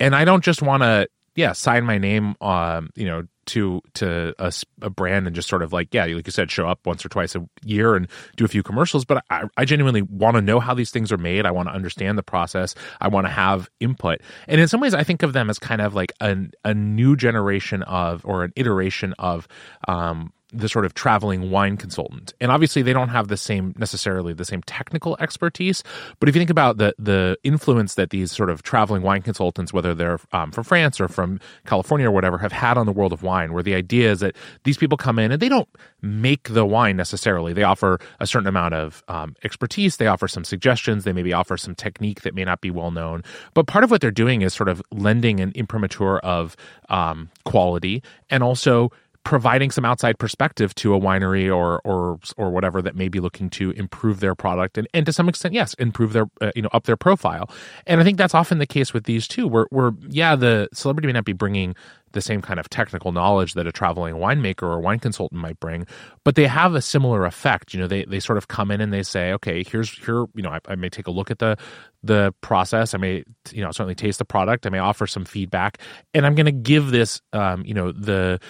and 0.00 0.14
I 0.14 0.24
don't 0.24 0.44
just 0.44 0.62
want 0.62 0.82
to 0.82 1.08
yeah 1.36 1.52
sign 1.52 1.84
my 1.84 1.98
name 1.98 2.34
um 2.40 2.90
you 2.96 3.06
know 3.06 3.22
to 3.46 3.80
to 3.94 4.34
a, 4.38 4.52
a, 4.82 4.90
brand 4.90 5.26
and 5.26 5.34
just 5.34 5.48
sort 5.48 5.62
of 5.62 5.72
like 5.72 5.94
yeah 5.94 6.04
like 6.04 6.26
you 6.26 6.32
said 6.32 6.50
show 6.50 6.68
up 6.68 6.84
once 6.84 7.06
or 7.06 7.08
twice 7.08 7.34
a 7.34 7.48
year 7.64 7.94
and 7.94 8.08
do 8.36 8.44
a 8.44 8.48
few 8.48 8.62
commercials. 8.62 9.04
But 9.04 9.24
i, 9.30 9.44
I 9.56 9.64
genuinely 9.64 10.02
want 10.02 10.34
to 10.34 10.42
know 10.42 10.60
how 10.60 10.74
these 10.74 10.90
things 10.90 11.12
are 11.12 11.18
made. 11.18 11.46
I 11.46 11.52
want 11.52 11.68
to 11.68 11.74
understand 11.74 12.18
the 12.18 12.22
process. 12.22 12.74
I 13.00 13.08
want 13.08 13.26
to 13.26 13.30
have 13.30 13.70
input. 13.80 14.20
And 14.48 14.60
in 14.60 14.68
some 14.68 14.80
ways 14.80 14.94
i 14.94 15.04
think 15.04 15.22
of 15.22 15.32
them 15.32 15.48
as 15.48 15.58
kind 15.58 15.80
of 15.80 15.94
like 15.94 16.12
a, 16.20 16.36
a 16.64 16.74
new 16.74 17.16
generation 17.16 17.82
of 17.84 18.22
or 18.24 18.44
an 18.44 18.52
iteration 18.56 19.14
of 19.18 19.46
um, 19.86 20.32
the 20.52 20.68
sort 20.68 20.84
of 20.84 20.94
traveling 20.94 21.50
wine 21.50 21.76
consultant. 21.76 22.32
And 22.40 22.52
obviously 22.52 22.82
they 22.82 22.92
don't 22.92 23.08
have 23.08 23.28
the 23.28 23.36
same 23.36 23.74
necessarily 23.76 24.32
the 24.32 24.44
same 24.44 24.62
technical 24.62 25.16
expertise, 25.20 25.82
but 26.20 26.28
if 26.28 26.34
you 26.34 26.40
think 26.40 26.50
about 26.50 26.78
the 26.78 26.94
the 26.98 27.36
influence 27.42 27.94
that 27.94 28.10
these 28.10 28.32
sort 28.32 28.50
of 28.50 28.62
traveling 28.62 29.02
wine 29.02 29.22
consultants 29.22 29.72
whether 29.72 29.94
they're 29.94 30.20
um, 30.32 30.52
from 30.52 30.64
France 30.64 31.00
or 31.00 31.08
from 31.08 31.40
California 31.66 32.08
or 32.08 32.12
whatever 32.12 32.38
have 32.38 32.52
had 32.52 32.78
on 32.78 32.86
the 32.86 32.92
world 32.92 33.12
of 33.12 33.22
wine 33.22 33.52
where 33.52 33.62
the 33.62 33.74
idea 33.74 34.10
is 34.10 34.20
that 34.20 34.36
these 34.64 34.76
people 34.76 34.96
come 34.96 35.18
in 35.18 35.32
and 35.32 35.42
they 35.42 35.48
don't 35.48 35.68
make 36.00 36.48
the 36.50 36.64
wine 36.64 36.96
necessarily. 36.96 37.52
They 37.52 37.64
offer 37.64 37.98
a 38.20 38.26
certain 38.26 38.46
amount 38.48 38.74
of 38.74 39.02
um, 39.08 39.34
expertise, 39.42 39.96
they 39.96 40.06
offer 40.06 40.28
some 40.28 40.44
suggestions, 40.44 41.04
they 41.04 41.12
maybe 41.12 41.32
offer 41.32 41.56
some 41.56 41.74
technique 41.74 42.22
that 42.22 42.34
may 42.34 42.44
not 42.44 42.60
be 42.60 42.70
well 42.70 42.90
known. 42.90 43.24
But 43.54 43.66
part 43.66 43.84
of 43.84 43.90
what 43.90 44.00
they're 44.00 44.10
doing 44.10 44.42
is 44.42 44.54
sort 44.54 44.68
of 44.68 44.80
lending 44.90 45.40
an 45.40 45.52
imprimatur 45.54 46.18
of 46.18 46.56
um, 46.88 47.30
quality 47.44 48.02
and 48.30 48.42
also 48.42 48.92
providing 49.26 49.72
some 49.72 49.84
outside 49.84 50.16
perspective 50.20 50.72
to 50.76 50.94
a 50.94 51.00
winery 51.00 51.52
or 51.52 51.80
or 51.84 52.16
or 52.36 52.52
whatever 52.52 52.80
that 52.80 52.94
may 52.94 53.08
be 53.08 53.18
looking 53.18 53.50
to 53.50 53.72
improve 53.72 54.20
their 54.20 54.36
product 54.36 54.78
and, 54.78 54.86
and 54.94 55.04
to 55.04 55.12
some 55.12 55.28
extent 55.28 55.52
yes 55.52 55.74
improve 55.74 56.12
their 56.12 56.26
uh, 56.40 56.52
you 56.54 56.62
know 56.62 56.68
up 56.72 56.84
their 56.84 56.96
profile 56.96 57.50
and 57.88 58.00
i 58.00 58.04
think 58.04 58.18
that's 58.18 58.36
often 58.36 58.58
the 58.58 58.66
case 58.66 58.94
with 58.94 59.02
these 59.02 59.26
too 59.26 59.48
where 59.48 59.66
where 59.70 59.90
yeah 60.08 60.36
the 60.36 60.68
celebrity 60.72 61.08
may 61.08 61.12
not 61.12 61.24
be 61.24 61.32
bringing 61.32 61.74
the 62.16 62.22
same 62.22 62.40
kind 62.40 62.58
of 62.58 62.68
technical 62.70 63.12
knowledge 63.12 63.54
that 63.54 63.66
a 63.66 63.72
traveling 63.72 64.14
winemaker 64.16 64.62
or 64.62 64.80
wine 64.80 64.98
consultant 64.98 65.40
might 65.40 65.60
bring, 65.60 65.86
but 66.24 66.34
they 66.34 66.46
have 66.46 66.74
a 66.74 66.80
similar 66.80 67.26
effect. 67.26 67.74
You 67.74 67.80
know, 67.80 67.86
they, 67.86 68.04
they 68.04 68.20
sort 68.20 68.38
of 68.38 68.48
come 68.48 68.70
in 68.70 68.80
and 68.80 68.92
they 68.92 69.02
say, 69.02 69.32
okay, 69.34 69.62
here's 69.62 69.90
here, 69.98 70.24
you 70.34 70.42
know, 70.42 70.50
I, 70.50 70.60
I 70.66 70.74
may 70.76 70.88
take 70.88 71.06
a 71.06 71.10
look 71.10 71.30
at 71.30 71.38
the 71.38 71.56
the 72.02 72.32
process. 72.40 72.94
I 72.94 72.98
may, 72.98 73.24
you 73.52 73.62
know, 73.62 73.70
certainly 73.70 73.94
taste 73.94 74.18
the 74.18 74.24
product. 74.24 74.66
I 74.66 74.70
may 74.70 74.78
offer 74.78 75.06
some 75.06 75.24
feedback, 75.24 75.78
and 76.14 76.24
I'm 76.24 76.34
going 76.34 76.46
to 76.46 76.52
give 76.52 76.90
this, 76.90 77.20
um, 77.32 77.64
you 77.66 77.74
know, 77.74 77.92
the 77.92 78.40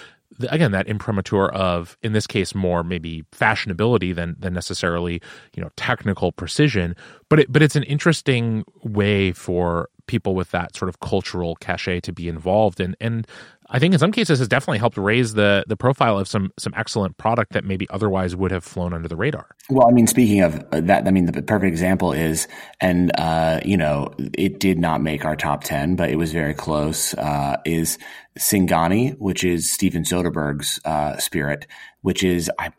again 0.49 0.71
that 0.71 0.87
imprimatur 0.87 1.49
of 1.49 1.97
in 2.01 2.13
this 2.13 2.27
case 2.27 2.53
more 2.53 2.83
maybe 2.83 3.23
fashionability 3.31 4.13
than 4.13 4.35
than 4.39 4.53
necessarily 4.53 5.21
you 5.55 5.63
know 5.63 5.69
technical 5.75 6.31
precision 6.31 6.95
but 7.29 7.39
it 7.39 7.51
but 7.51 7.61
it's 7.61 7.75
an 7.75 7.83
interesting 7.83 8.63
way 8.83 9.31
for 9.31 9.89
people 10.07 10.35
with 10.35 10.51
that 10.51 10.75
sort 10.75 10.87
of 10.87 10.99
cultural 11.01 11.55
cachet 11.57 11.99
to 11.99 12.13
be 12.13 12.27
involved 12.27 12.79
and 12.79 12.95
and 12.99 13.27
I 13.69 13.79
think 13.79 13.93
in 13.93 13.99
some 13.99 14.11
cases 14.11 14.39
has 14.39 14.47
definitely 14.47 14.77
helped 14.77 14.97
raise 14.97 15.33
the 15.33 15.65
the 15.67 15.75
profile 15.75 16.17
of 16.17 16.27
some 16.27 16.51
some 16.57 16.73
excellent 16.75 17.17
product 17.17 17.53
that 17.53 17.65
maybe 17.65 17.87
otherwise 17.89 18.35
would 18.35 18.51
have 18.51 18.63
flown 18.63 18.93
under 18.93 19.07
the 19.07 19.15
radar. 19.15 19.47
Well, 19.69 19.87
I 19.87 19.91
mean, 19.91 20.07
speaking 20.07 20.41
of 20.41 20.63
that, 20.71 21.05
I 21.05 21.11
mean 21.11 21.25
the 21.25 21.41
perfect 21.41 21.67
example 21.67 22.13
is, 22.13 22.47
and 22.79 23.11
uh, 23.19 23.59
you 23.65 23.75
know, 23.75 24.13
it 24.37 24.59
did 24.59 24.79
not 24.79 25.01
make 25.01 25.25
our 25.25 25.35
top 25.35 25.63
ten, 25.63 25.95
but 25.95 26.09
it 26.09 26.15
was 26.15 26.31
very 26.31 26.53
close. 26.53 27.13
Uh, 27.15 27.57
is 27.65 27.97
Singani, 28.37 29.17
which 29.17 29.43
is 29.43 29.71
Steven 29.71 30.03
Soderbergh's 30.03 30.79
uh, 30.85 31.17
spirit, 31.17 31.67
which 32.01 32.23
is 32.23 32.51
I. 32.59 32.71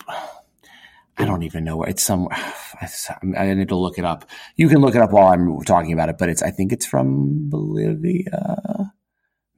I 1.21 1.25
don't 1.25 1.43
even 1.43 1.65
know 1.65 1.79
where 1.79 1.88
it's 1.88 2.03
some. 2.03 2.29
I 3.37 3.55
need 3.55 3.69
to 3.69 3.77
look 3.77 3.99
it 3.99 4.05
up. 4.05 4.29
You 4.57 4.69
can 4.69 4.81
look 4.81 4.95
it 4.95 5.03
up 5.03 5.11
while 5.11 5.33
I'm 5.33 5.62
talking 5.62 5.93
about 5.93 6.09
it, 6.09 6.17
but 6.19 6.29
it's. 6.29 6.43
I 6.43 6.50
think 6.50 6.73
it's 6.73 6.87
from 6.87 7.50
Bolivia, 7.50 8.93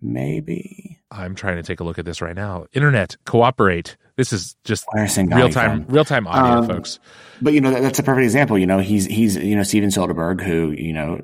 maybe. 0.01 1.01
I'm 1.11 1.35
trying 1.35 1.57
to 1.57 1.63
take 1.63 1.81
a 1.81 1.85
look 1.85 1.99
at 1.99 2.05
this 2.05 2.23
right 2.23 2.37
now. 2.37 2.67
Internet, 2.73 3.17
cooperate. 3.25 3.97
This 4.17 4.33
is 4.33 4.55
just 4.65 4.87
real 4.95 5.49
time, 5.49 5.87
real 5.89 6.05
time 6.05 6.27
audio, 6.27 6.59
um, 6.59 6.67
folks. 6.67 6.99
But 7.41 7.53
you 7.55 7.61
know 7.61 7.71
that, 7.71 7.83
that's 7.83 7.99
a 7.99 8.03
perfect 8.03 8.25
example. 8.25 8.59
You 8.59 8.67
know, 8.67 8.79
he's 8.79 9.07
he's 9.07 9.37
you 9.37 9.57
know 9.57 9.63
Steven 9.63 9.91
Soderbergh, 9.91 10.41
who 10.41 10.71
you 10.73 10.93
know 10.93 11.21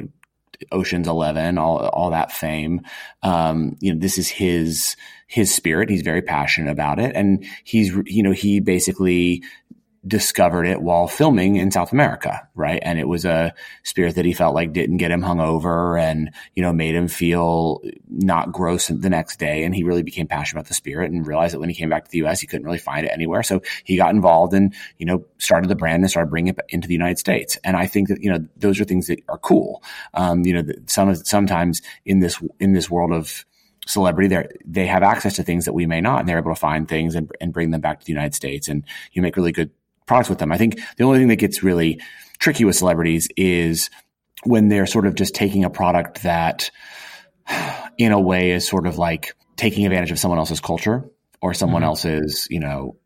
Ocean's 0.72 1.08
Eleven, 1.08 1.58
all 1.58 1.86
all 1.88 2.10
that 2.10 2.32
fame. 2.32 2.82
Um, 3.22 3.76
you 3.80 3.92
know, 3.92 3.98
this 3.98 4.18
is 4.18 4.28
his 4.28 4.96
his 5.26 5.54
spirit. 5.54 5.90
He's 5.90 6.02
very 6.02 6.22
passionate 6.22 6.70
about 6.70 6.98
it, 6.98 7.14
and 7.14 7.44
he's 7.64 7.94
you 8.06 8.22
know 8.22 8.32
he 8.32 8.60
basically 8.60 9.42
discovered 10.06 10.66
it 10.66 10.82
while 10.82 11.08
filming 11.08 11.56
in 11.56 11.70
South 11.70 11.92
America, 11.92 12.46
right? 12.54 12.78
And 12.82 12.98
it 12.98 13.08
was 13.08 13.25
a 13.25 13.52
spirit 13.82 14.14
that 14.14 14.25
he 14.25 14.32
felt 14.32 14.54
like 14.54 14.72
didn't 14.72 14.98
get 14.98 15.10
him 15.10 15.22
hungover 15.22 16.00
and, 16.00 16.30
you 16.54 16.62
know, 16.62 16.72
made 16.72 16.94
him 16.94 17.08
feel 17.08 17.80
not 18.08 18.52
gross 18.52 18.88
the 18.88 19.10
next 19.10 19.38
day. 19.38 19.64
And 19.64 19.75
he 19.75 19.82
really 19.82 20.02
became 20.02 20.26
passionate 20.26 20.60
about 20.60 20.68
the 20.68 20.75
spirit 20.75 21.10
and 21.10 21.26
realized 21.26 21.54
that 21.54 21.60
when 21.60 21.68
he 21.68 21.75
came 21.75 21.88
back 21.88 22.04
to 22.04 22.10
the 22.10 22.26
US, 22.26 22.40
he 22.40 22.46
couldn't 22.46 22.66
really 22.66 22.78
find 22.78 23.06
it 23.06 23.12
anywhere. 23.12 23.42
So 23.42 23.62
he 23.84 23.96
got 23.96 24.14
involved 24.14 24.54
and, 24.54 24.75
you 24.98 25.06
know, 25.06 25.25
started 25.38 25.68
the 25.68 25.76
brand 25.76 26.02
and 26.02 26.10
started 26.10 26.30
bringing 26.30 26.54
it 26.54 26.60
into 26.68 26.88
the 26.88 26.94
United 26.94 27.18
States. 27.18 27.58
And 27.64 27.76
I 27.76 27.86
think 27.86 28.08
that, 28.08 28.22
you 28.22 28.30
know, 28.30 28.46
those 28.56 28.80
are 28.80 28.84
things 28.84 29.08
that 29.08 29.22
are 29.28 29.38
cool. 29.38 29.82
Um, 30.14 30.44
you 30.44 30.52
know, 30.52 30.72
some, 30.86 31.14
sometimes 31.14 31.82
in 32.04 32.20
this, 32.20 32.40
in 32.60 32.72
this 32.72 32.90
world 32.90 33.12
of, 33.12 33.44
celebrity 33.88 34.26
they 34.26 34.48
they 34.64 34.86
have 34.86 35.04
access 35.04 35.36
to 35.36 35.44
things 35.44 35.64
that 35.64 35.72
we 35.72 35.86
may 35.86 36.00
not 36.00 36.18
and 36.18 36.28
they're 36.28 36.38
able 36.38 36.50
to 36.50 36.60
find 36.60 36.88
things 36.88 37.14
and, 37.14 37.30
and 37.40 37.52
bring 37.52 37.70
them 37.70 37.80
back 37.80 38.00
to 38.00 38.06
the 38.06 38.10
united 38.10 38.35
states 38.35 38.66
and 38.66 38.83
you 39.12 39.22
make 39.22 39.37
really 39.37 39.52
good 39.52 39.70
products 40.07 40.29
with 40.29 40.38
them. 40.38 40.53
I 40.53 40.59
think 40.59 40.81
the 40.97 41.05
only 41.05 41.19
thing 41.19 41.29
that 41.29 41.37
gets 41.37 41.62
really 41.62 42.01
tricky 42.38 42.64
with 42.64 42.77
celebrities 42.77 43.29
is 43.37 43.90
when 44.45 44.69
they're 44.69 44.87
sort 44.87 45.07
of 45.07 45.14
just 45.14 45.35
taking 45.35 45.64
a 45.64 45.71
product 45.71 46.23
that 46.23 46.71
in 47.99 48.12
a 48.12 48.21
way 48.21 48.53
is 48.53 48.66
sort 48.66 48.87
of 48.87 48.99
like 48.99 49.35
taking 49.57 49.87
advantage 49.87 50.11
of 50.11 50.19
someone 50.19 50.38
else's 50.38 50.61
culture 50.61 51.09
or 51.40 51.55
someone 51.55 51.83
mm-hmm. 51.83 51.88
else's, 51.88 52.47
you 52.51 52.61
know, 52.61 52.97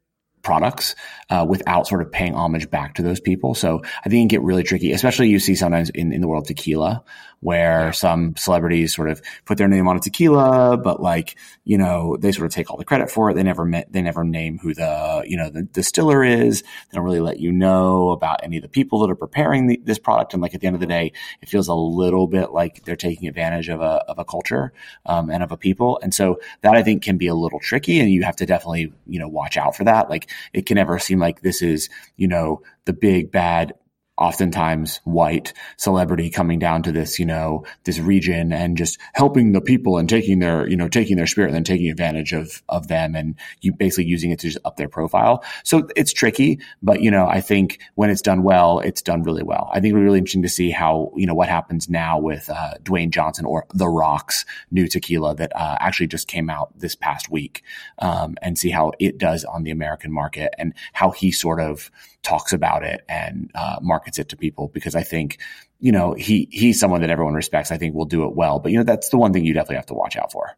products 0.43 0.95
uh, 1.29 1.45
without 1.49 1.87
sort 1.87 2.03
of 2.03 2.11
paying 2.11 2.35
homage 2.35 2.71
back 2.71 2.95
to 2.95 3.03
those 3.03 3.21
people. 3.21 3.55
So 3.55 3.83
I 4.05 4.09
think 4.09 4.15
it 4.15 4.21
can 4.21 4.29
get 4.29 4.43
really 4.43 4.63
tricky, 4.63 4.93
especially 4.93 5.29
you 5.29 5.39
see 5.39 5.55
sometimes 5.55 5.91
in, 5.91 6.13
in 6.13 6.21
the 6.21 6.29
world 6.29 6.45
of 6.45 6.49
tequila 6.49 7.05
where 7.41 7.87
yeah. 7.87 7.91
some 7.91 8.37
celebrities 8.37 8.95
sort 8.95 9.09
of 9.09 9.23
put 9.47 9.59
their 9.59 9.69
name 9.69 9.89
on 9.89 9.97
a 9.97 10.01
tequila, 10.01 10.77
but 10.77 11.03
like, 11.03 11.37
you 11.65 11.79
know, 11.79 12.17
they 12.19 12.33
sort 12.33 12.47
of 12.47 12.53
take 12.53 12.71
all 12.71 12.77
the 12.77 12.85
credit 12.85 13.11
for 13.11 13.31
it. 13.31 13.35
They 13.35 13.43
never 13.43 13.65
met, 13.65 13.91
they 13.93 14.03
never 14.03 14.25
name 14.25 14.59
who 14.59 14.75
the, 14.75 15.25
you 15.27 15.37
know, 15.37 15.49
the 15.49 15.63
distiller 15.63 16.23
is. 16.23 16.63
They 16.63 16.97
don't 16.97 17.05
really 17.05 17.21
let 17.21 17.41
you 17.41 17.51
know 17.51 18.11
about 18.11 18.41
any 18.43 18.59
of 18.59 18.63
the 18.63 18.69
people 18.69 19.01
that 19.01 19.11
are 19.11 19.17
preparing 19.17 19.67
the, 19.67 19.81
this 19.85 19.99
product. 19.99 20.35
And 20.35 20.43
like 20.43 20.55
at 20.55 20.61
the 20.61 20.67
end 20.67 20.77
of 20.77 20.81
the 20.81 20.87
day, 20.87 21.13
it 21.41 21.49
feels 21.49 21.69
a 21.69 21.75
little 21.75 22.27
bit 22.27 22.53
like 22.53 22.85
they're 22.85 22.97
taking 22.97 23.29
advantage 23.29 23.69
of 23.69 23.81
a, 23.81 24.05
of 24.09 24.19
a 24.19 24.25
culture, 24.25 24.73
um, 25.07 25.31
and 25.31 25.43
of 25.43 25.51
a 25.51 25.57
people. 25.57 25.99
And 26.03 26.15
so 26.15 26.41
that 26.61 26.77
I 26.77 26.83
think 26.83 27.03
can 27.03 27.17
be 27.17 27.27
a 27.27 27.35
little 27.35 27.61
tricky 27.61 28.01
and 28.01 28.11
you 28.11 28.23
have 28.23 28.37
to 28.37 28.47
definitely, 28.47 28.93
you 29.07 29.19
know, 29.19 29.29
watch 29.29 29.57
out 29.57 29.77
for 29.77 29.85
that. 29.85 30.11
Like 30.11 30.31
it 30.53 30.67
can 30.67 30.75
never 30.75 30.99
seem 30.99 31.19
like 31.19 31.41
this 31.41 31.63
is, 31.63 31.89
you 32.17 32.29
know, 32.29 32.63
the 32.85 32.93
big 32.93 33.31
bad 33.31 33.75
oftentimes 34.21 35.01
white 35.05 35.55
celebrity 35.79 36.29
coming 36.29 36.59
down 36.59 36.83
to 36.83 36.93
this, 36.93 37.19
you 37.19 37.25
know, 37.25 37.65
this 37.85 37.99
region 37.99 38.53
and 38.53 38.77
just 38.77 38.99
helping 39.15 39.53
the 39.53 39.61
people 39.61 39.97
and 39.97 40.09
taking 40.09 40.39
their, 40.39 40.69
you 40.69 40.77
know, 40.77 40.89
taking 40.89 41.17
their 41.17 41.27
spirit 41.27 41.49
and 41.49 41.55
then 41.57 41.65
taking 41.65 41.91
advantage 41.91 42.33
of, 42.33 42.63
of 42.69 42.89
them 42.89 43.17
and 43.17 43.35
you 43.63 43.73
basically 43.73 44.05
using 44.05 44.31
it 44.31 44.39
to 44.39 44.49
just 44.49 44.59
up 44.67 44.77
their 44.77 44.89
profile. 44.89 45.43
So 45.65 45.89
it's 45.97 46.13
tricky, 46.13 46.61
but, 46.83 47.01
you 47.01 47.11
know, 47.11 47.27
I 47.27 47.41
think 47.41 47.81
when 47.95 48.11
it's 48.11 48.21
done 48.21 48.43
well, 48.43 48.81
it's 48.81 49.03
done 49.03 49.23
really 49.23 49.43
well. 49.43 49.71
I 49.73 49.81
think 49.81 49.93
it'll 49.93 50.01
be 50.01 50.05
really 50.05 50.19
interesting 50.19 50.43
to 50.43 50.49
see 50.49 50.71
how, 50.71 51.13
you 51.17 51.27
know, 51.27 51.35
what 51.35 51.49
happens 51.49 51.89
now 51.89 52.19
with, 52.19 52.51
uh, 52.51 52.75
Dwayne 52.83 53.11
Johnson 53.11 53.47
or 53.47 53.65
The 53.73 53.89
Rock's 53.89 54.45
new 54.71 54.87
tequila 54.87 55.35
that, 55.37 55.57
uh, 55.57 55.79
actually 55.81 56.09
just 56.09 56.29
came 56.29 56.51
out 56.51 56.79
this 56.79 56.95
past 56.95 57.31
week, 57.31 57.63
um, 58.01 58.37
and 58.43 58.59
see 58.59 58.71
how 58.71 58.93
it 58.99 59.17
does 59.17 59.45
on 59.45 59.63
the 59.63 59.71
American 59.71 60.13
market 60.13 60.55
and 60.59 60.75
how 60.93 61.11
he 61.11 61.33
sort 61.33 61.61
of, 61.61 61.91
talks 62.23 62.53
about 62.53 62.85
it 62.85 63.03
and 63.09 63.51
uh, 63.55 63.77
markets 63.81 64.19
it 64.19 64.29
to 64.29 64.37
people 64.37 64.69
because 64.69 64.95
I 64.95 65.03
think 65.03 65.39
you 65.79 65.93
know 65.93 66.15
he 66.15 66.49
he's 66.51 66.79
someone 66.79 67.01
that 67.01 67.11
everyone 67.11 67.35
respects. 67.35 67.71
I 67.71 67.79
think 67.79 67.95
will 67.95 68.05
do 68.05 68.25
it 68.25 68.35
well, 68.35 68.59
but 68.59 68.73
you 68.73 68.79
know 68.79 68.85
that's 68.85 69.09
the 69.09 69.19
one 69.19 69.33
thing 69.33 69.45
you 69.45 69.55
definitely 69.55 69.77
have 69.77 69.87
to 69.87 69.95
watch 69.95 70.17
out 70.17 70.33
for. 70.33 70.57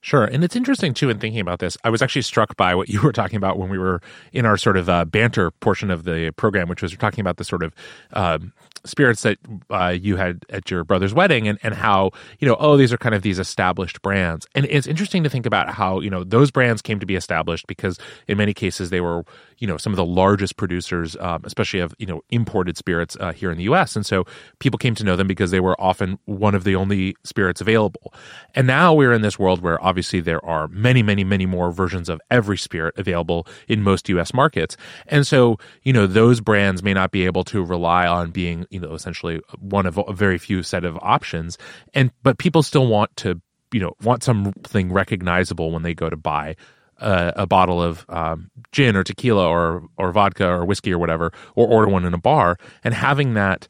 Sure. 0.00 0.24
And 0.24 0.44
it's 0.44 0.54
interesting, 0.54 0.94
too, 0.94 1.10
in 1.10 1.18
thinking 1.18 1.40
about 1.40 1.58
this. 1.58 1.76
I 1.82 1.90
was 1.90 2.02
actually 2.02 2.22
struck 2.22 2.56
by 2.56 2.74
what 2.74 2.88
you 2.88 3.02
were 3.02 3.12
talking 3.12 3.36
about 3.36 3.58
when 3.58 3.68
we 3.68 3.78
were 3.78 4.00
in 4.32 4.46
our 4.46 4.56
sort 4.56 4.76
of 4.76 4.88
uh, 4.88 5.04
banter 5.04 5.50
portion 5.50 5.90
of 5.90 6.04
the 6.04 6.32
program, 6.36 6.68
which 6.68 6.82
was 6.82 6.96
talking 6.96 7.20
about 7.20 7.36
the 7.36 7.44
sort 7.44 7.64
of 7.64 7.74
um, 8.12 8.52
spirits 8.84 9.22
that 9.22 9.38
uh, 9.70 9.88
you 9.88 10.16
had 10.16 10.44
at 10.50 10.70
your 10.70 10.84
brother's 10.84 11.14
wedding 11.14 11.48
and, 11.48 11.58
and 11.62 11.74
how, 11.74 12.10
you 12.38 12.48
know, 12.48 12.56
oh, 12.58 12.76
these 12.76 12.92
are 12.92 12.98
kind 12.98 13.14
of 13.14 13.22
these 13.22 13.38
established 13.38 14.00
brands. 14.02 14.46
And 14.54 14.66
it's 14.66 14.86
interesting 14.86 15.22
to 15.24 15.30
think 15.30 15.46
about 15.46 15.70
how, 15.70 16.00
you 16.00 16.10
know, 16.10 16.24
those 16.24 16.50
brands 16.50 16.82
came 16.82 17.00
to 17.00 17.06
be 17.06 17.16
established 17.16 17.66
because 17.66 17.98
in 18.26 18.38
many 18.38 18.54
cases 18.54 18.90
they 18.90 19.00
were, 19.00 19.24
you 19.58 19.66
know, 19.66 19.76
some 19.76 19.92
of 19.92 19.96
the 19.96 20.04
largest 20.04 20.56
producers, 20.56 21.16
um, 21.20 21.42
especially 21.44 21.80
of, 21.80 21.94
you 21.98 22.06
know, 22.06 22.22
imported 22.30 22.76
spirits 22.76 23.16
uh, 23.20 23.32
here 23.32 23.50
in 23.50 23.58
the 23.58 23.64
US. 23.64 23.96
And 23.96 24.06
so 24.06 24.24
people 24.58 24.78
came 24.78 24.94
to 24.94 25.04
know 25.04 25.16
them 25.16 25.26
because 25.26 25.50
they 25.50 25.60
were 25.60 25.78
often 25.80 26.18
one 26.26 26.54
of 26.54 26.64
the 26.64 26.76
only 26.76 27.16
spirits 27.24 27.60
available. 27.60 28.12
And 28.54 28.66
now 28.66 28.94
we're 28.94 29.12
in 29.12 29.22
this 29.22 29.38
world 29.38 29.60
where 29.62 29.82
obviously 29.84 30.20
there 30.20 30.44
are 30.44 30.68
many, 30.68 31.02
many, 31.02 31.24
many 31.24 31.46
more 31.46 31.72
versions 31.72 32.08
of 32.08 32.20
every 32.30 32.56
spirit 32.56 32.94
available 32.96 33.46
in 33.66 33.82
most 33.82 34.08
US 34.08 34.32
markets. 34.32 34.76
And 35.06 35.26
so, 35.26 35.58
you 35.82 35.92
know, 35.92 36.06
those 36.06 36.40
brands 36.40 36.82
may 36.82 36.94
not 36.94 37.10
be 37.10 37.24
able 37.24 37.44
to 37.44 37.64
rely 37.64 38.06
on 38.06 38.30
being 38.30 38.66
you 38.70 38.77
know 38.78 38.94
essentially 38.94 39.40
one 39.58 39.86
of 39.86 39.98
a 39.98 40.12
very 40.12 40.38
few 40.38 40.62
set 40.62 40.84
of 40.84 40.98
options. 41.02 41.58
And 41.94 42.10
but 42.22 42.38
people 42.38 42.62
still 42.62 42.86
want 42.86 43.14
to 43.18 43.40
you 43.72 43.80
know 43.80 43.94
want 44.02 44.22
something 44.22 44.92
recognizable 44.92 45.72
when 45.72 45.82
they 45.82 45.94
go 45.94 46.08
to 46.10 46.16
buy 46.16 46.56
a, 46.98 47.32
a 47.36 47.46
bottle 47.46 47.82
of 47.82 48.04
um, 48.08 48.50
gin 48.72 48.96
or 48.96 49.04
tequila 49.04 49.46
or 49.46 49.84
or 49.96 50.12
vodka 50.12 50.48
or 50.48 50.64
whiskey 50.64 50.92
or 50.92 50.98
whatever 50.98 51.32
or 51.54 51.66
order 51.66 51.90
one 51.90 52.04
in 52.04 52.14
a 52.14 52.18
bar. 52.18 52.58
And 52.84 52.94
having 52.94 53.34
that 53.34 53.68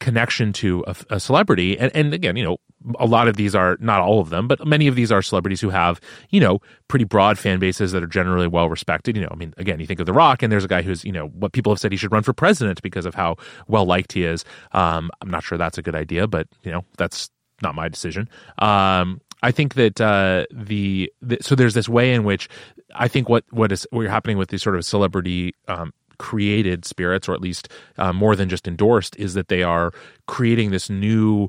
connection 0.00 0.52
to 0.54 0.82
a, 0.86 0.96
a 1.10 1.20
celebrity. 1.20 1.78
And, 1.78 1.94
and 1.94 2.12
again, 2.12 2.36
you 2.36 2.42
know, 2.42 2.56
a 2.98 3.06
lot 3.06 3.28
of 3.28 3.36
these 3.36 3.54
are 3.54 3.76
not 3.80 4.00
all 4.00 4.20
of 4.20 4.30
them, 4.30 4.48
but 4.48 4.66
many 4.66 4.86
of 4.86 4.96
these 4.96 5.12
are 5.12 5.20
celebrities 5.20 5.60
who 5.60 5.68
have, 5.68 6.00
you 6.30 6.40
know, 6.40 6.60
pretty 6.88 7.04
broad 7.04 7.38
fan 7.38 7.58
bases 7.58 7.92
that 7.92 8.02
are 8.02 8.08
generally 8.08 8.48
well 8.48 8.68
respected. 8.68 9.16
You 9.16 9.22
know, 9.22 9.28
I 9.30 9.36
mean, 9.36 9.54
again, 9.58 9.78
you 9.78 9.86
think 9.86 10.00
of 10.00 10.06
The 10.06 10.12
Rock, 10.12 10.42
and 10.42 10.50
there's 10.50 10.64
a 10.64 10.68
guy 10.68 10.82
who's, 10.82 11.04
you 11.04 11.12
know, 11.12 11.26
what 11.28 11.52
people 11.52 11.70
have 11.72 11.78
said 11.78 11.92
he 11.92 11.98
should 11.98 12.12
run 12.12 12.22
for 12.22 12.32
president 12.32 12.82
because 12.82 13.04
of 13.04 13.14
how 13.14 13.36
well 13.68 13.84
liked 13.84 14.12
he 14.12 14.24
is. 14.24 14.44
Um, 14.72 15.10
I'm 15.20 15.30
not 15.30 15.44
sure 15.44 15.58
that's 15.58 15.78
a 15.78 15.82
good 15.82 15.94
idea, 15.94 16.26
but 16.26 16.48
you 16.62 16.72
know, 16.72 16.84
that's 16.96 17.30
not 17.62 17.74
my 17.74 17.88
decision. 17.88 18.28
Um, 18.58 19.20
I 19.42 19.52
think 19.52 19.74
that 19.74 20.00
uh, 20.00 20.46
the, 20.50 21.12
the, 21.22 21.38
so 21.40 21.54
there's 21.54 21.74
this 21.74 21.88
way 21.88 22.12
in 22.12 22.24
which 22.24 22.48
I 22.94 23.08
think 23.08 23.28
what 23.28 23.44
what 23.50 23.72
is 23.72 23.86
what 23.90 24.02
you're 24.02 24.10
happening 24.10 24.38
with 24.38 24.48
these 24.48 24.62
sort 24.62 24.76
of 24.76 24.84
celebrity 24.84 25.54
um, 25.68 25.92
created 26.20 26.84
spirits, 26.84 27.28
or 27.28 27.32
at 27.32 27.40
least 27.40 27.68
uh, 27.96 28.12
more 28.12 28.36
than 28.36 28.50
just 28.50 28.68
endorsed, 28.68 29.16
is 29.16 29.32
that 29.32 29.48
they 29.48 29.62
are 29.62 29.90
creating 30.26 30.70
this 30.70 30.90
new 30.90 31.48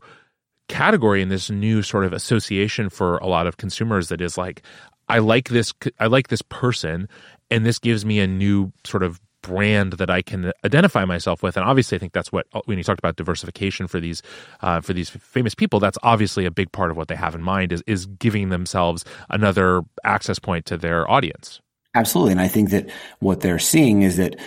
category 0.69 1.21
and 1.21 1.29
this 1.29 1.51
new 1.51 1.83
sort 1.83 2.05
of 2.05 2.13
association 2.13 2.89
for 2.89 3.17
a 3.17 3.27
lot 3.27 3.45
of 3.45 3.57
consumers 3.57 4.07
that 4.07 4.21
is 4.21 4.37
like 4.37 4.63
I 5.09 5.19
like 5.19 5.49
this 5.49 5.73
I 5.99 6.07
like 6.07 6.29
this 6.29 6.41
person 6.43 7.09
and 7.49 7.65
this 7.65 7.77
gives 7.77 8.05
me 8.05 8.21
a 8.21 8.27
new 8.27 8.71
sort 8.85 9.03
of 9.03 9.19
brand 9.41 9.93
that 9.93 10.09
I 10.09 10.21
can 10.21 10.53
identify 10.63 11.03
myself 11.03 11.43
with. 11.43 11.57
And 11.57 11.65
obviously, 11.65 11.97
I 11.97 11.99
think 11.99 12.13
that's 12.13 12.31
what 12.31 12.47
when 12.65 12.77
you 12.77 12.83
talked 12.85 12.99
about 12.99 13.17
diversification 13.17 13.87
for 13.87 13.99
these 13.99 14.21
uh, 14.61 14.79
for 14.79 14.93
these 14.93 15.09
famous 15.09 15.53
people, 15.53 15.81
that's 15.81 15.97
obviously 16.01 16.45
a 16.45 16.51
big 16.51 16.71
part 16.71 16.91
of 16.91 16.95
what 16.95 17.09
they 17.09 17.15
have 17.15 17.35
in 17.35 17.41
mind 17.41 17.73
is 17.73 17.83
is 17.87 18.05
giving 18.05 18.47
themselves 18.47 19.03
another 19.29 19.81
access 20.05 20.39
point 20.39 20.65
to 20.67 20.77
their 20.77 21.09
audience. 21.11 21.59
Absolutely, 21.93 22.31
and 22.31 22.41
I 22.41 22.47
think 22.47 22.69
that 22.69 22.89
what 23.19 23.41
they're 23.41 23.59
seeing 23.59 24.03
is 24.03 24.15
that 24.15 24.39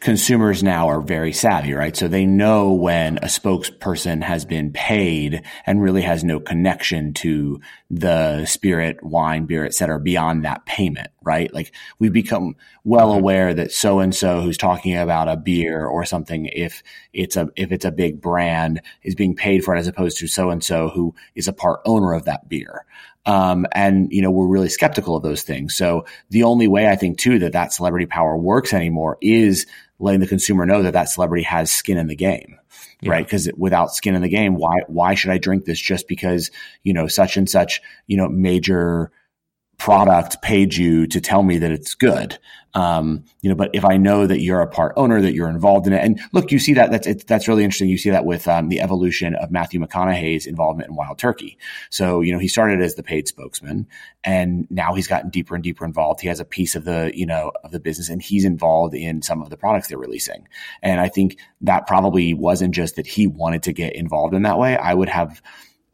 consumers 0.00 0.62
now 0.62 0.88
are 0.88 1.00
very 1.00 1.32
savvy, 1.32 1.72
right? 1.72 1.96
So 1.96 2.06
they 2.06 2.26
know 2.26 2.72
when 2.72 3.18
a 3.18 3.26
spokesperson 3.26 4.22
has 4.22 4.44
been 4.44 4.72
paid 4.72 5.42
and 5.64 5.82
really 5.82 6.02
has 6.02 6.22
no 6.22 6.38
connection 6.38 7.14
to 7.14 7.60
the 7.90 8.44
spirit, 8.46 9.02
wine, 9.02 9.46
beer, 9.46 9.64
et 9.64 9.74
cetera, 9.74 9.98
beyond 9.98 10.44
that 10.44 10.66
payment, 10.66 11.08
right? 11.22 11.52
Like 11.52 11.72
we've 11.98 12.12
become 12.12 12.56
well 12.84 13.08
mm-hmm. 13.08 13.18
aware 13.18 13.54
that 13.54 13.72
so 13.72 14.00
and 14.00 14.14
so 14.14 14.42
who's 14.42 14.58
talking 14.58 14.96
about 14.96 15.28
a 15.28 15.36
beer 15.36 15.86
or 15.86 16.04
something, 16.04 16.46
if 16.46 16.82
it's 17.12 17.36
a, 17.36 17.48
if 17.56 17.72
it's 17.72 17.84
a 17.84 17.90
big 17.90 18.20
brand 18.20 18.82
is 19.02 19.14
being 19.14 19.34
paid 19.34 19.64
for 19.64 19.74
it 19.74 19.80
as 19.80 19.88
opposed 19.88 20.18
to 20.18 20.26
so 20.26 20.50
and 20.50 20.62
so 20.62 20.88
who 20.88 21.14
is 21.34 21.48
a 21.48 21.52
part 21.52 21.80
owner 21.84 22.12
of 22.12 22.26
that 22.26 22.48
beer. 22.48 22.84
Um, 23.24 23.66
and 23.72 24.12
you 24.12 24.22
know 24.22 24.30
we're 24.30 24.46
really 24.46 24.68
skeptical 24.68 25.16
of 25.16 25.24
those 25.24 25.42
things. 25.42 25.74
So 25.74 26.06
the 26.30 26.44
only 26.44 26.68
way 26.68 26.88
I 26.88 26.94
think 26.94 27.18
too 27.18 27.40
that 27.40 27.54
that 27.54 27.72
celebrity 27.72 28.06
power 28.06 28.36
works 28.36 28.72
anymore 28.72 29.18
is 29.20 29.66
letting 29.98 30.20
the 30.20 30.26
consumer 30.26 30.66
know 30.66 30.82
that 30.82 30.92
that 30.92 31.08
celebrity 31.08 31.44
has 31.44 31.70
skin 31.70 31.98
in 31.98 32.06
the 32.06 32.16
game. 32.16 32.58
Yeah. 33.00 33.12
Right. 33.12 33.28
Cause 33.28 33.48
without 33.56 33.94
skin 33.94 34.14
in 34.14 34.22
the 34.22 34.28
game, 34.28 34.54
why, 34.54 34.76
why 34.86 35.14
should 35.14 35.30
I 35.30 35.38
drink 35.38 35.64
this 35.64 35.80
just 35.80 36.08
because, 36.08 36.50
you 36.82 36.92
know, 36.92 37.06
such 37.06 37.36
and 37.36 37.48
such, 37.48 37.80
you 38.06 38.16
know, 38.16 38.28
major 38.28 39.10
product 39.78 40.42
paid 40.42 40.74
you 40.74 41.06
to 41.06 41.20
tell 41.20 41.42
me 41.42 41.58
that 41.58 41.70
it's 41.70 41.94
good. 41.94 42.38
Um, 42.76 43.24
you 43.40 43.48
know, 43.48 43.56
but 43.56 43.70
if 43.72 43.86
I 43.86 43.96
know 43.96 44.26
that 44.26 44.40
you're 44.40 44.60
a 44.60 44.66
part 44.66 44.92
owner, 44.96 45.22
that 45.22 45.32
you're 45.32 45.48
involved 45.48 45.86
in 45.86 45.94
it, 45.94 46.04
and 46.04 46.20
look, 46.32 46.52
you 46.52 46.58
see 46.58 46.74
that 46.74 46.90
that's 46.90 47.24
that's 47.24 47.48
really 47.48 47.64
interesting. 47.64 47.88
You 47.88 47.96
see 47.96 48.10
that 48.10 48.26
with 48.26 48.46
um, 48.46 48.68
the 48.68 48.82
evolution 48.82 49.34
of 49.34 49.50
Matthew 49.50 49.80
McConaughey's 49.80 50.46
involvement 50.46 50.90
in 50.90 50.94
Wild 50.94 51.18
Turkey. 51.18 51.56
So 51.88 52.20
you 52.20 52.34
know, 52.34 52.38
he 52.38 52.48
started 52.48 52.82
as 52.82 52.94
the 52.94 53.02
paid 53.02 53.28
spokesman, 53.28 53.86
and 54.24 54.66
now 54.70 54.92
he's 54.92 55.06
gotten 55.06 55.30
deeper 55.30 55.54
and 55.54 55.64
deeper 55.64 55.86
involved. 55.86 56.20
He 56.20 56.28
has 56.28 56.38
a 56.38 56.44
piece 56.44 56.74
of 56.74 56.84
the 56.84 57.12
you 57.14 57.24
know 57.24 57.50
of 57.64 57.70
the 57.70 57.80
business, 57.80 58.10
and 58.10 58.20
he's 58.20 58.44
involved 58.44 58.94
in 58.94 59.22
some 59.22 59.40
of 59.40 59.48
the 59.48 59.56
products 59.56 59.88
they're 59.88 59.96
releasing. 59.96 60.46
And 60.82 61.00
I 61.00 61.08
think 61.08 61.38
that 61.62 61.86
probably 61.86 62.34
wasn't 62.34 62.74
just 62.74 62.96
that 62.96 63.06
he 63.06 63.26
wanted 63.26 63.62
to 63.62 63.72
get 63.72 63.96
involved 63.96 64.34
in 64.34 64.42
that 64.42 64.58
way. 64.58 64.76
I 64.76 64.92
would 64.92 65.08
have 65.08 65.40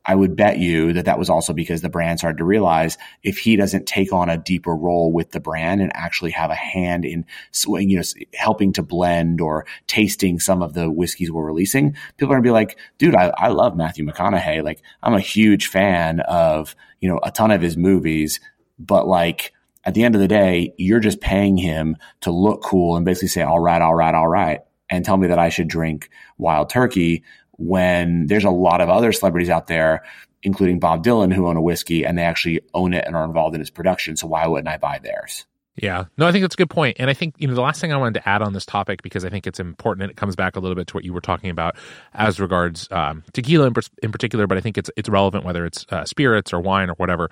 I 0.04 0.14
would 0.14 0.34
bet 0.34 0.58
you 0.58 0.92
that 0.94 1.04
that 1.04 1.18
was 1.18 1.30
also 1.30 1.52
because 1.52 1.80
the 1.80 1.88
brand 1.88 2.18
started 2.18 2.38
to 2.38 2.44
realize 2.44 2.98
if 3.22 3.38
he 3.38 3.56
doesn't 3.56 3.86
take 3.86 4.12
on 4.12 4.28
a 4.28 4.36
deeper 4.36 4.74
role 4.74 5.12
with 5.12 5.30
the 5.30 5.40
brand 5.40 5.80
and 5.80 5.94
actually 5.94 6.32
have 6.32 6.50
a 6.50 6.56
hand 6.56 7.04
in, 7.04 7.24
you 7.64 7.96
know, 7.96 8.02
helping 8.34 8.72
to 8.72 8.82
blend 8.82 9.40
or 9.40 9.64
tasting 9.86 10.40
some 10.40 10.62
of 10.62 10.74
the 10.74 10.90
whiskeys 10.90 11.30
we're 11.30 11.44
releasing, 11.44 11.96
people 12.16 12.32
are 12.32 12.36
gonna 12.36 12.42
be 12.42 12.50
like, 12.50 12.78
dude, 12.98 13.14
I, 13.14 13.32
I 13.36 13.48
love 13.48 13.76
Matthew 13.76 14.04
McConaughey. 14.04 14.64
Like, 14.64 14.82
I'm 15.02 15.14
a 15.14 15.20
huge 15.20 15.68
fan 15.68 16.20
of, 16.20 16.74
you 17.00 17.08
know, 17.08 17.20
a 17.22 17.30
ton 17.30 17.52
of 17.52 17.62
his 17.62 17.76
movies, 17.76 18.40
but 18.78 19.06
like, 19.06 19.52
at 19.84 19.94
the 19.94 20.04
end 20.04 20.14
of 20.14 20.20
the 20.20 20.28
day, 20.28 20.72
you're 20.78 21.00
just 21.00 21.20
paying 21.20 21.56
him 21.56 21.96
to 22.20 22.30
look 22.30 22.62
cool 22.62 22.96
and 22.96 23.04
basically 23.04 23.28
say, 23.28 23.42
all 23.42 23.58
right, 23.58 23.82
all 23.82 23.94
right, 23.94 24.14
all 24.14 24.28
right, 24.28 24.60
and 24.88 25.04
tell 25.04 25.16
me 25.16 25.26
that 25.28 25.38
I 25.38 25.48
should 25.48 25.68
drink 25.68 26.08
wild 26.38 26.70
turkey 26.70 27.24
when 27.58 28.26
there's 28.26 28.44
a 28.44 28.50
lot 28.50 28.80
of 28.80 28.88
other 28.88 29.12
celebrities 29.12 29.50
out 29.50 29.66
there, 29.66 30.04
including 30.42 30.78
Bob 30.78 31.04
Dylan, 31.04 31.32
who 31.32 31.46
own 31.46 31.56
a 31.56 31.62
whiskey 31.62 32.04
and 32.04 32.18
they 32.18 32.22
actually 32.22 32.60
own 32.74 32.94
it 32.94 33.04
and 33.06 33.14
are 33.14 33.24
involved 33.24 33.54
in 33.54 33.60
its 33.60 33.70
production. 33.70 34.16
So 34.16 34.26
why 34.26 34.46
wouldn't 34.46 34.68
I 34.68 34.78
buy 34.78 34.98
theirs? 35.02 35.46
Yeah, 35.76 36.04
no, 36.18 36.26
I 36.26 36.32
think 36.32 36.42
that's 36.42 36.54
a 36.54 36.58
good 36.58 36.68
point. 36.68 36.98
And 37.00 37.08
I 37.08 37.14
think, 37.14 37.34
you 37.38 37.48
know, 37.48 37.54
the 37.54 37.62
last 37.62 37.80
thing 37.80 37.92
I 37.92 37.96
wanted 37.96 38.20
to 38.20 38.28
add 38.28 38.42
on 38.42 38.52
this 38.52 38.66
topic, 38.66 39.02
because 39.02 39.24
I 39.24 39.30
think 39.30 39.46
it's 39.46 39.58
important 39.58 40.02
and 40.02 40.10
it 40.10 40.18
comes 40.18 40.36
back 40.36 40.54
a 40.54 40.60
little 40.60 40.74
bit 40.74 40.86
to 40.88 40.94
what 40.94 41.04
you 41.04 41.14
were 41.14 41.22
talking 41.22 41.48
about 41.48 41.76
as 42.12 42.38
regards 42.38 42.88
um, 42.90 43.24
tequila 43.32 43.68
in, 43.68 43.74
in, 44.02 44.12
particular, 44.12 44.46
but 44.46 44.58
I 44.58 44.60
think 44.60 44.76
it's, 44.76 44.90
it's 44.98 45.08
relevant 45.08 45.44
whether 45.46 45.64
it's 45.64 45.86
uh, 45.88 46.04
spirits 46.04 46.52
or 46.52 46.60
wine 46.60 46.90
or 46.90 46.94
whatever. 46.94 47.30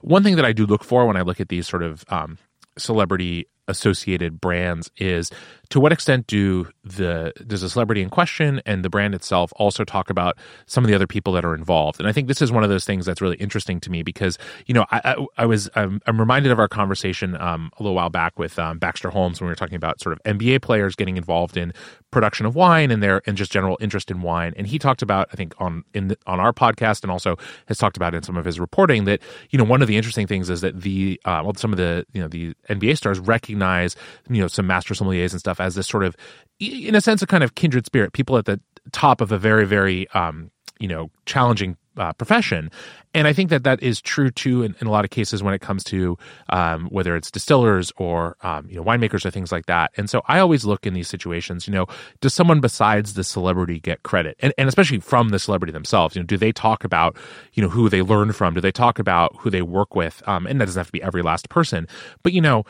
One 0.00 0.22
thing 0.22 0.36
that 0.36 0.44
I 0.46 0.52
do 0.52 0.64
look 0.64 0.84
for 0.84 1.06
when 1.06 1.18
I 1.18 1.22
look 1.22 1.38
at 1.38 1.50
these 1.50 1.68
sort 1.68 1.82
of 1.82 2.02
um, 2.08 2.38
celebrity 2.78 3.46
associated 3.68 4.40
brands 4.40 4.90
is 4.96 5.30
to 5.72 5.80
what 5.80 5.90
extent 5.90 6.26
do 6.26 6.68
the 6.84 7.32
does 7.46 7.62
the 7.62 7.68
celebrity 7.70 8.02
in 8.02 8.10
question 8.10 8.60
and 8.66 8.84
the 8.84 8.90
brand 8.90 9.14
itself 9.14 9.54
also 9.56 9.84
talk 9.84 10.10
about 10.10 10.36
some 10.66 10.84
of 10.84 10.88
the 10.88 10.94
other 10.94 11.06
people 11.06 11.32
that 11.32 11.46
are 11.46 11.54
involved? 11.54 11.98
And 11.98 12.06
i 12.06 12.12
think 12.12 12.28
this 12.28 12.42
is 12.42 12.52
one 12.52 12.62
of 12.62 12.68
those 12.68 12.84
things 12.84 13.06
that's 13.06 13.22
really 13.22 13.38
interesting 13.38 13.80
to 13.80 13.90
me 13.90 14.02
because 14.02 14.36
you 14.66 14.74
know 14.74 14.84
i, 14.90 15.00
I, 15.02 15.26
I 15.38 15.46
was 15.46 15.70
I'm, 15.74 16.02
I'm, 16.06 16.20
reminded 16.20 16.52
of 16.52 16.58
our 16.58 16.68
conversation 16.68 17.40
um, 17.40 17.70
a 17.78 17.82
little 17.82 17.94
while 17.94 18.10
back 18.10 18.38
with 18.38 18.58
um, 18.58 18.78
baxter 18.78 19.08
holmes 19.08 19.40
when 19.40 19.46
we 19.46 19.50
were 19.50 19.56
talking 19.56 19.76
about 19.76 19.98
sort 19.98 20.12
of 20.12 20.22
nba 20.24 20.60
players 20.60 20.94
getting 20.94 21.16
involved 21.16 21.56
in 21.56 21.72
production 22.10 22.44
of 22.44 22.54
wine 22.54 22.90
and 22.90 23.02
their 23.02 23.22
and 23.26 23.38
just 23.38 23.50
general 23.50 23.78
interest 23.80 24.10
in 24.10 24.20
wine. 24.20 24.52
And 24.58 24.66
he 24.66 24.78
talked 24.78 25.00
about 25.00 25.30
i 25.32 25.36
think 25.36 25.54
on 25.58 25.84
in 25.94 26.08
the, 26.08 26.18
on 26.26 26.38
our 26.38 26.52
podcast 26.52 27.02
and 27.02 27.10
also 27.10 27.38
has 27.68 27.78
talked 27.78 27.96
about 27.96 28.14
in 28.14 28.22
some 28.22 28.36
of 28.36 28.44
his 28.44 28.60
reporting 28.60 29.06
that 29.06 29.20
you 29.48 29.58
know 29.58 29.64
one 29.64 29.80
of 29.80 29.88
the 29.88 29.96
interesting 29.96 30.26
things 30.26 30.50
is 30.50 30.60
that 30.60 30.82
the 30.82 31.18
uh, 31.24 31.40
well 31.42 31.54
some 31.54 31.72
of 31.72 31.78
the 31.78 32.04
you 32.12 32.20
know 32.20 32.28
the 32.28 32.54
nba 32.68 32.94
stars 32.94 33.18
recognize 33.18 33.96
you 34.28 34.40
know, 34.40 34.48
some 34.48 34.66
master 34.66 34.94
sommeliers 34.94 35.32
and 35.32 35.40
stuff 35.40 35.60
as 35.62 35.74
this 35.74 35.86
sort 35.86 36.04
of, 36.04 36.16
in 36.58 36.94
a 36.94 37.00
sense, 37.00 37.22
a 37.22 37.26
kind 37.26 37.44
of 37.44 37.54
kindred 37.54 37.86
spirit, 37.86 38.12
people 38.12 38.36
at 38.36 38.44
the 38.44 38.60
top 38.92 39.20
of 39.20 39.32
a 39.32 39.38
very, 39.38 39.66
very, 39.66 40.08
um, 40.10 40.50
you 40.78 40.88
know, 40.88 41.10
challenging 41.26 41.76
uh, 41.96 42.12
profession. 42.14 42.70
And 43.14 43.28
I 43.28 43.32
think 43.32 43.50
that 43.50 43.64
that 43.64 43.82
is 43.82 44.00
true 44.00 44.30
too 44.30 44.62
in, 44.62 44.74
in 44.80 44.86
a 44.86 44.90
lot 44.90 45.04
of 45.04 45.10
cases 45.10 45.42
when 45.42 45.52
it 45.52 45.60
comes 45.60 45.84
to 45.84 46.16
um, 46.48 46.86
whether 46.86 47.14
it's 47.14 47.30
distillers 47.30 47.92
or 47.96 48.36
um, 48.42 48.66
you 48.68 48.76
know 48.76 48.84
winemakers 48.84 49.24
or 49.26 49.30
things 49.30 49.52
like 49.52 49.66
that. 49.66 49.90
And 49.96 50.08
so 50.08 50.22
I 50.26 50.38
always 50.38 50.64
look 50.64 50.86
in 50.86 50.94
these 50.94 51.08
situations, 51.08 51.66
you 51.66 51.74
know, 51.74 51.86
does 52.20 52.32
someone 52.32 52.60
besides 52.60 53.14
the 53.14 53.24
celebrity 53.24 53.80
get 53.80 54.02
credit, 54.02 54.36
and, 54.40 54.54
and 54.56 54.68
especially 54.68 55.00
from 55.00 55.28
the 55.28 55.38
celebrity 55.38 55.72
themselves? 55.72 56.16
You 56.16 56.22
know, 56.22 56.26
do 56.26 56.38
they 56.38 56.52
talk 56.52 56.84
about 56.84 57.16
you 57.52 57.62
know 57.62 57.68
who 57.68 57.88
they 57.88 58.02
learn 58.02 58.32
from? 58.32 58.54
Do 58.54 58.60
they 58.60 58.72
talk 58.72 58.98
about 58.98 59.36
who 59.38 59.50
they 59.50 59.62
work 59.62 59.94
with? 59.94 60.22
Um, 60.26 60.46
and 60.46 60.60
that 60.60 60.66
doesn't 60.66 60.80
have 60.80 60.86
to 60.86 60.92
be 60.92 61.02
every 61.02 61.22
last 61.22 61.50
person, 61.50 61.86
but 62.22 62.32
you 62.32 62.40
know 62.40 62.64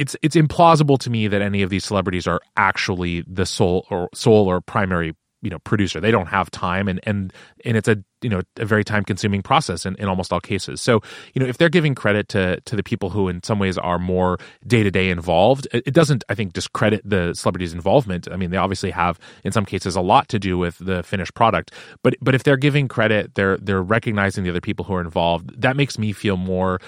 it's 0.00 0.16
it's 0.22 0.34
implausible 0.34 0.98
to 0.98 1.10
me 1.10 1.28
that 1.28 1.42
any 1.42 1.60
of 1.60 1.68
these 1.68 1.84
celebrities 1.84 2.26
are 2.26 2.40
actually 2.56 3.22
the 3.26 3.44
sole 3.44 3.86
or 3.90 4.08
sole 4.14 4.48
or 4.48 4.62
primary 4.62 5.14
you 5.42 5.50
know 5.50 5.58
producer. 5.60 6.00
They 6.00 6.10
don't 6.10 6.28
have 6.28 6.50
time 6.50 6.88
and 6.88 7.00
and 7.04 7.32
and 7.66 7.76
it's 7.76 7.86
a 7.86 8.02
you 8.22 8.30
know 8.30 8.40
a 8.56 8.64
very 8.64 8.82
time 8.82 9.04
consuming 9.04 9.42
process 9.42 9.84
in, 9.84 9.96
in 9.96 10.08
almost 10.08 10.32
all 10.32 10.40
cases. 10.40 10.80
So 10.80 11.02
you 11.34 11.40
know 11.40 11.46
if 11.46 11.58
they're 11.58 11.68
giving 11.68 11.94
credit 11.94 12.28
to 12.30 12.60
to 12.62 12.76
the 12.76 12.82
people 12.82 13.10
who 13.10 13.28
in 13.28 13.42
some 13.42 13.58
ways 13.58 13.76
are 13.76 13.98
more 13.98 14.38
day 14.66 14.82
to 14.82 14.90
day 14.90 15.10
involved 15.10 15.68
it, 15.72 15.82
it, 15.86 15.94
doesn't 15.94 16.24
i 16.30 16.34
think 16.34 16.54
discredit 16.54 17.02
the 17.04 17.34
celebrities 17.34 17.74
involvement. 17.74 18.26
I 18.30 18.36
mean 18.36 18.50
they 18.50 18.56
obviously 18.56 18.90
have 18.90 19.18
in 19.44 19.52
some 19.52 19.66
cases 19.66 19.96
a 19.96 20.00
lot 20.00 20.28
to 20.28 20.38
do 20.38 20.56
with 20.56 20.78
the 20.78 21.02
finished 21.02 21.34
product. 21.34 21.72
But 22.02 22.16
but 22.22 22.34
if 22.34 22.42
they're 22.42 22.56
giving 22.56 22.88
credit 22.88 23.34
they're 23.34 23.58
they're 23.58 23.82
recognizing 23.82 24.44
the 24.44 24.50
other 24.50 24.62
people 24.62 24.86
who 24.86 24.94
are 24.94 25.02
involved 25.02 25.60
that 25.60 25.76
makes 25.76 25.98
me 25.98 26.12
feel 26.12 26.38
more 26.38 26.80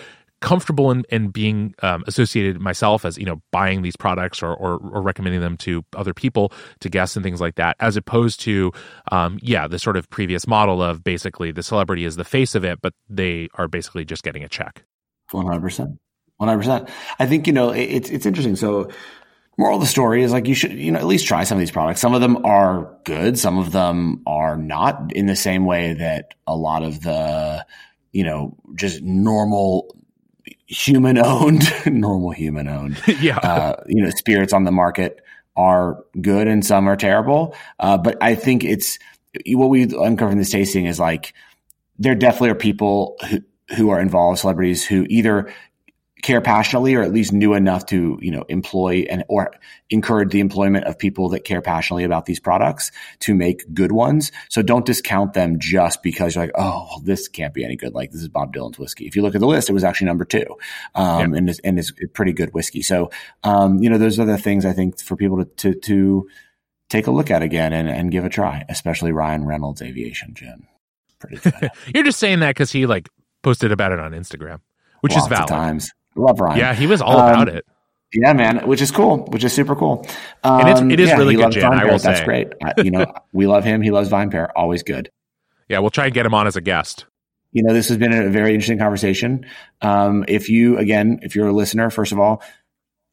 comfortable 0.43 0.91
in, 0.91 1.05
in 1.09 1.29
being 1.29 1.75
um, 1.83 2.05
associated 2.07 2.61
myself 2.61 3.05
as 3.07 3.17
you 3.17 3.25
know 3.25 3.41
buying 3.51 3.81
these 3.81 3.97
products 3.97 4.43
or, 4.43 4.53
or, 4.53 4.77
or 4.77 5.01
recommending 5.01 5.41
them 5.41 5.57
to 5.57 5.83
other 5.97 6.13
people 6.13 6.53
to 6.81 6.91
guests 6.91 7.17
and 7.17 7.23
things 7.25 7.41
like 7.41 7.55
that 7.55 7.77
as 7.81 7.97
opposed 7.97 8.41
to 8.41 8.73
um, 9.11 9.39
yeah 9.41 9.67
the 9.67 9.79
sort 9.79 9.97
of 9.97 10.11
previous 10.11 10.47
model 10.47 10.83
of 10.83 11.03
basically 11.03 11.51
the 11.53 11.63
celebrity 11.63 12.05
is 12.05 12.17
the 12.17 12.25
face 12.25 12.55
of 12.55 12.65
it 12.65 12.81
but 12.83 12.93
they 13.09 13.49
are 13.55 13.69
basically 13.69 14.05
just 14.05 14.23
getting 14.23 14.45
a 14.45 14.49
check. 14.49 14.85
100% 15.33 15.99
100% 16.41 16.91
i 17.19 17.27
think 17.27 17.47
you 17.47 17.53
know 17.53 17.71
it's 17.71 18.11
it's 18.11 18.27
interesting. 18.27 18.57
So 18.57 18.91
moral 19.59 19.77
of 19.77 19.83
the 19.83 19.87
story 19.87 20.23
is 20.23 20.33
like 20.33 20.47
you 20.49 20.55
should 20.55 20.73
you 20.73 20.93
know 20.93 20.99
at 20.99 21.07
least 21.07 21.27
try 21.27 21.45
some 21.45 21.57
of 21.57 21.61
these 21.61 21.71
products. 21.71 22.01
Some 22.01 22.15
of 22.15 22.21
them 22.21 22.45
are 22.45 22.97
good. 23.05 23.39
Some 23.39 23.59
of 23.59 23.73
them 23.73 24.23
are 24.27 24.57
not 24.57 25.13
in 25.15 25.27
the 25.27 25.37
same 25.37 25.67
way 25.67 25.95
that 25.95 26.35
a 26.47 26.57
lot 26.57 26.83
of 26.83 27.01
the 27.03 27.65
you 28.13 28.25
know 28.25 28.57
just 28.75 29.03
normal 29.03 29.97
human 30.67 31.19
owned, 31.19 31.63
normal 31.87 32.31
human 32.31 32.69
owned, 32.69 33.01
yeah, 33.21 33.39
uh, 33.39 33.83
you 33.87 34.03
know, 34.03 34.11
spirits 34.11 34.53
on 34.53 34.65
the 34.65 34.73
market 34.73 35.21
are 35.57 36.03
good 36.21 36.49
and 36.49 36.65
some 36.65 36.89
are 36.89 36.97
terrible. 36.97 37.55
Uh, 37.79 37.99
but 37.99 38.17
I 38.23 38.35
think 38.35 38.65
it's 38.65 38.99
what 39.49 39.69
we 39.69 39.83
uncover 39.83 40.33
in 40.33 40.39
this 40.39 40.51
tasting 40.51 40.87
is 40.87 40.99
like 40.99 41.35
there 41.99 42.15
definitely 42.15 42.51
are 42.51 42.55
people 42.55 43.17
who 43.29 43.41
who 43.77 43.91
are 43.91 44.01
involved, 44.01 44.39
celebrities 44.39 44.85
who 44.85 45.07
either 45.09 45.53
care 46.23 46.41
passionately 46.41 46.95
or 46.95 47.03
at 47.03 47.13
least 47.13 47.33
knew 47.33 47.53
enough 47.53 47.85
to 47.87 48.17
you 48.23 48.31
know 48.31 48.45
employ 48.49 49.05
and 49.11 49.25
or 49.29 49.53
encourage 49.91 50.31
the 50.31 50.41
employment 50.41 50.85
of 50.87 50.97
people 50.97 51.29
that 51.31 51.41
care 51.41 51.61
passionately 51.61 52.05
about 52.05 52.25
these 52.25 52.41
products 52.41 52.93
to 53.19 53.35
make 53.35 53.65
good 53.75 53.93
ones. 53.93 54.31
So 54.49 54.63
don't 54.63 54.87
discount 54.87 55.35
them 55.35 55.59
just 55.59 56.03
because 56.03 56.35
you're 56.35 56.45
like 56.45 56.55
oh 56.57 57.01
this 57.03 57.29
can't 57.29 57.53
be 57.53 57.65
any 57.65 57.77
good. 57.77 57.93
Like 57.93 58.13
this 58.13 58.23
is 58.23 58.29
bob 58.29 58.55
dylan's 58.55 58.79
whiskey. 58.79 59.07
If 59.07 59.17
you 59.17 59.23
look 59.23 59.35
at 59.35 59.41
the 59.41 59.47
list 59.47 59.69
it 59.69 59.73
was 59.73 59.85
actually 59.85 60.07
number 60.07 60.25
two 60.25 60.47
um, 60.95 61.33
yeah. 61.33 61.39
and, 61.39 61.51
it's, 61.51 61.59
and 61.61 61.79
it's 61.79 61.93
pretty 62.15 62.33
good 62.33 62.55
whiskey. 62.55 62.83
So 62.83 63.11
um, 63.43 63.83
you 63.83 63.91
know 63.91 63.99
those 63.99 64.19
are 64.19 64.25
the 64.25 64.39
things 64.39 64.65
i 64.65 64.73
think 64.73 65.01
for 65.01 65.17
people 65.17 65.45
to 65.45 65.45
to, 65.45 65.75
to 65.75 66.29
take 66.89 67.07
a 67.07 67.11
look 67.11 67.31
at 67.31 67.43
again 67.43 67.73
and, 67.73 67.89
and 67.89 68.11
give 68.11 68.25
a 68.25 68.29
try 68.29 68.65
especially 68.69 69.13
ryan 69.13 69.45
reynolds 69.45 69.83
aviation 69.83 70.35
gin. 70.35 70.67
Pretty 71.19 71.37
good. 71.37 71.71
You're 71.95 72.05
just 72.05 72.19
saying 72.19 72.41
that 72.41 72.51
because 72.51 72.71
he 72.71 72.87
like 72.87 73.09
posted 73.43 73.73
about 73.73 73.91
it 73.93 73.99
on 73.99 74.13
instagram 74.13 74.61
which 75.01 75.15
Lots 75.15 75.25
is 75.25 75.29
valid. 75.29 75.49
times 75.49 75.93
Love 76.15 76.41
Ryan. 76.41 76.59
Yeah, 76.59 76.75
he 76.75 76.87
was 76.87 77.01
all 77.01 77.19
um, 77.19 77.29
about 77.31 77.49
it. 77.49 77.65
Yeah, 78.13 78.33
man, 78.35 78.67
which 78.67 78.83
is 78.83 78.91
cool, 78.91 79.25
which 79.27 79.43
is 79.43 79.53
super 79.53 79.75
cool. 79.75 80.07
Um, 80.45 80.61
and 80.61 80.69
it's, 80.69 80.81
it 80.81 81.01
is 81.01 81.09
yeah, 81.09 81.17
really 81.17 81.35
good 81.35 81.53
gin, 81.53 81.65
I 81.65 81.85
will 81.85 81.99
That's 81.99 82.19
say. 82.19 82.25
great. 82.25 82.49
you 82.79 82.91
know, 82.91 83.07
we 83.33 83.47
love 83.47 83.65
him. 83.65 83.81
He 83.81 83.91
loves 83.91 84.11
VinePair. 84.11 84.51
Always 84.55 84.83
good. 84.83 85.11
Yeah, 85.69 85.79
we'll 85.79 85.91
try 85.91 86.07
and 86.07 86.15
get 86.15 86.27
him 86.27 86.35
on 86.35 86.47
as 86.47 86.57
a 86.57 86.61
guest. 86.61 87.07
You 87.53 87.63
know, 87.63 87.73
this 87.73 87.89
has 87.89 87.97
been 87.97 88.13
a 88.13 88.29
very 88.29 88.53
interesting 88.55 88.79
conversation. 88.79 89.47
Um, 89.81 90.25
if 90.29 90.49
you, 90.49 90.79
again, 90.79 91.21
if 91.23 91.35
you're 91.35 91.49
a 91.49 91.53
listener, 91.53 91.91
first 91.91 92.13
of 92.13 92.19
all, 92.19 92.43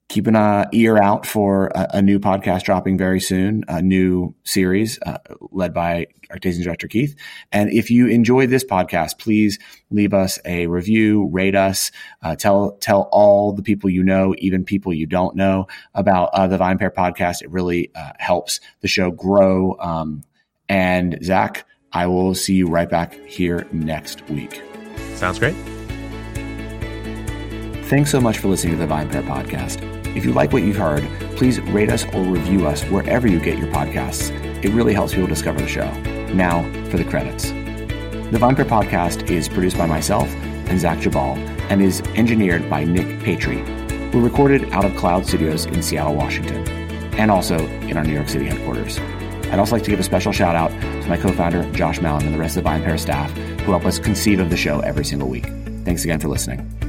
keep 0.09 0.25
an 0.25 0.35
uh, 0.35 0.67
ear 0.73 0.97
out 0.97 1.25
for 1.25 1.67
a, 1.67 1.87
a, 1.93 2.01
new 2.01 2.19
podcast 2.19 2.63
dropping 2.63 2.97
very 2.97 3.21
soon, 3.21 3.63
a 3.67 3.79
new 3.81 4.35
series 4.43 4.99
uh, 5.05 5.19
led 5.51 5.71
by 5.71 6.07
tasting 6.41 6.63
director, 6.63 6.87
Keith. 6.87 7.15
And 7.51 7.71
if 7.71 7.91
you 7.91 8.07
enjoy 8.07 8.47
this 8.47 8.65
podcast, 8.65 9.19
please 9.19 9.59
leave 9.91 10.13
us 10.13 10.39
a 10.45 10.65
review, 10.65 11.27
rate 11.31 11.55
us, 11.55 11.91
uh, 12.23 12.35
tell, 12.35 12.71
tell 12.81 13.07
all 13.11 13.53
the 13.53 13.61
people 13.61 13.89
you 13.89 14.03
know, 14.03 14.33
even 14.39 14.65
people 14.65 14.93
you 14.93 15.05
don't 15.05 15.35
know 15.35 15.67
about 15.93 16.29
uh, 16.33 16.47
the 16.47 16.57
VinePair 16.57 16.91
podcast. 16.91 17.43
It 17.43 17.51
really 17.51 17.91
uh, 17.93 18.11
helps 18.17 18.59
the 18.81 18.87
show 18.87 19.11
grow. 19.11 19.77
Um, 19.79 20.23
and 20.67 21.19
Zach, 21.23 21.65
I 21.93 22.07
will 22.07 22.33
see 22.33 22.55
you 22.55 22.67
right 22.67 22.89
back 22.89 23.13
here 23.27 23.67
next 23.71 24.27
week. 24.27 24.61
Sounds 25.13 25.37
great. 25.37 25.55
Thanks 27.85 28.11
so 28.11 28.19
much 28.19 28.39
for 28.39 28.47
listening 28.47 28.77
to 28.77 28.85
the 28.85 28.91
VinePair 28.91 29.23
podcast. 29.23 29.98
If 30.19 30.25
you 30.25 30.33
like 30.33 30.51
what 30.51 30.63
you've 30.63 30.75
heard, 30.75 31.05
please 31.37 31.61
rate 31.61 31.89
us 31.89 32.03
or 32.13 32.21
review 32.21 32.67
us 32.67 32.83
wherever 32.83 33.25
you 33.25 33.39
get 33.39 33.57
your 33.57 33.69
podcasts. 33.69 34.31
It 34.61 34.73
really 34.73 34.93
helps 34.93 35.13
people 35.13 35.29
discover 35.29 35.61
the 35.61 35.67
show. 35.69 35.89
Now 36.33 36.63
for 36.89 36.97
the 36.97 37.05
credits. 37.05 37.51
The 37.51 38.37
VinePair 38.37 38.65
podcast 38.65 39.31
is 39.31 39.47
produced 39.47 39.77
by 39.77 39.85
myself 39.85 40.27
and 40.67 40.77
Zach 40.77 40.97
Geballe 40.97 41.37
and 41.69 41.81
is 41.81 42.01
engineered 42.15 42.69
by 42.69 42.83
Nick 42.83 43.05
Patry. 43.19 43.63
We're 44.13 44.19
recorded 44.19 44.69
out 44.73 44.83
of 44.83 44.93
Cloud 44.97 45.25
Studios 45.25 45.67
in 45.67 45.81
Seattle, 45.81 46.15
Washington, 46.15 46.67
and 47.17 47.31
also 47.31 47.57
in 47.57 47.95
our 47.95 48.03
New 48.03 48.11
York 48.11 48.27
City 48.27 48.47
headquarters. 48.47 48.99
I'd 48.99 49.57
also 49.57 49.73
like 49.73 49.83
to 49.85 49.89
give 49.89 50.01
a 50.01 50.03
special 50.03 50.33
shout 50.33 50.53
out 50.53 50.71
to 50.71 51.07
my 51.07 51.15
co-founder, 51.15 51.71
Josh 51.71 52.01
Malin, 52.01 52.25
and 52.25 52.35
the 52.35 52.39
rest 52.39 52.57
of 52.57 52.65
the 52.65 52.69
VinePair 52.69 52.99
staff 52.99 53.31
who 53.61 53.71
help 53.71 53.85
us 53.85 53.97
conceive 53.99 54.41
of 54.41 54.49
the 54.49 54.57
show 54.57 54.81
every 54.81 55.05
single 55.05 55.29
week. 55.29 55.45
Thanks 55.85 56.03
again 56.03 56.19
for 56.19 56.27
listening. 56.27 56.88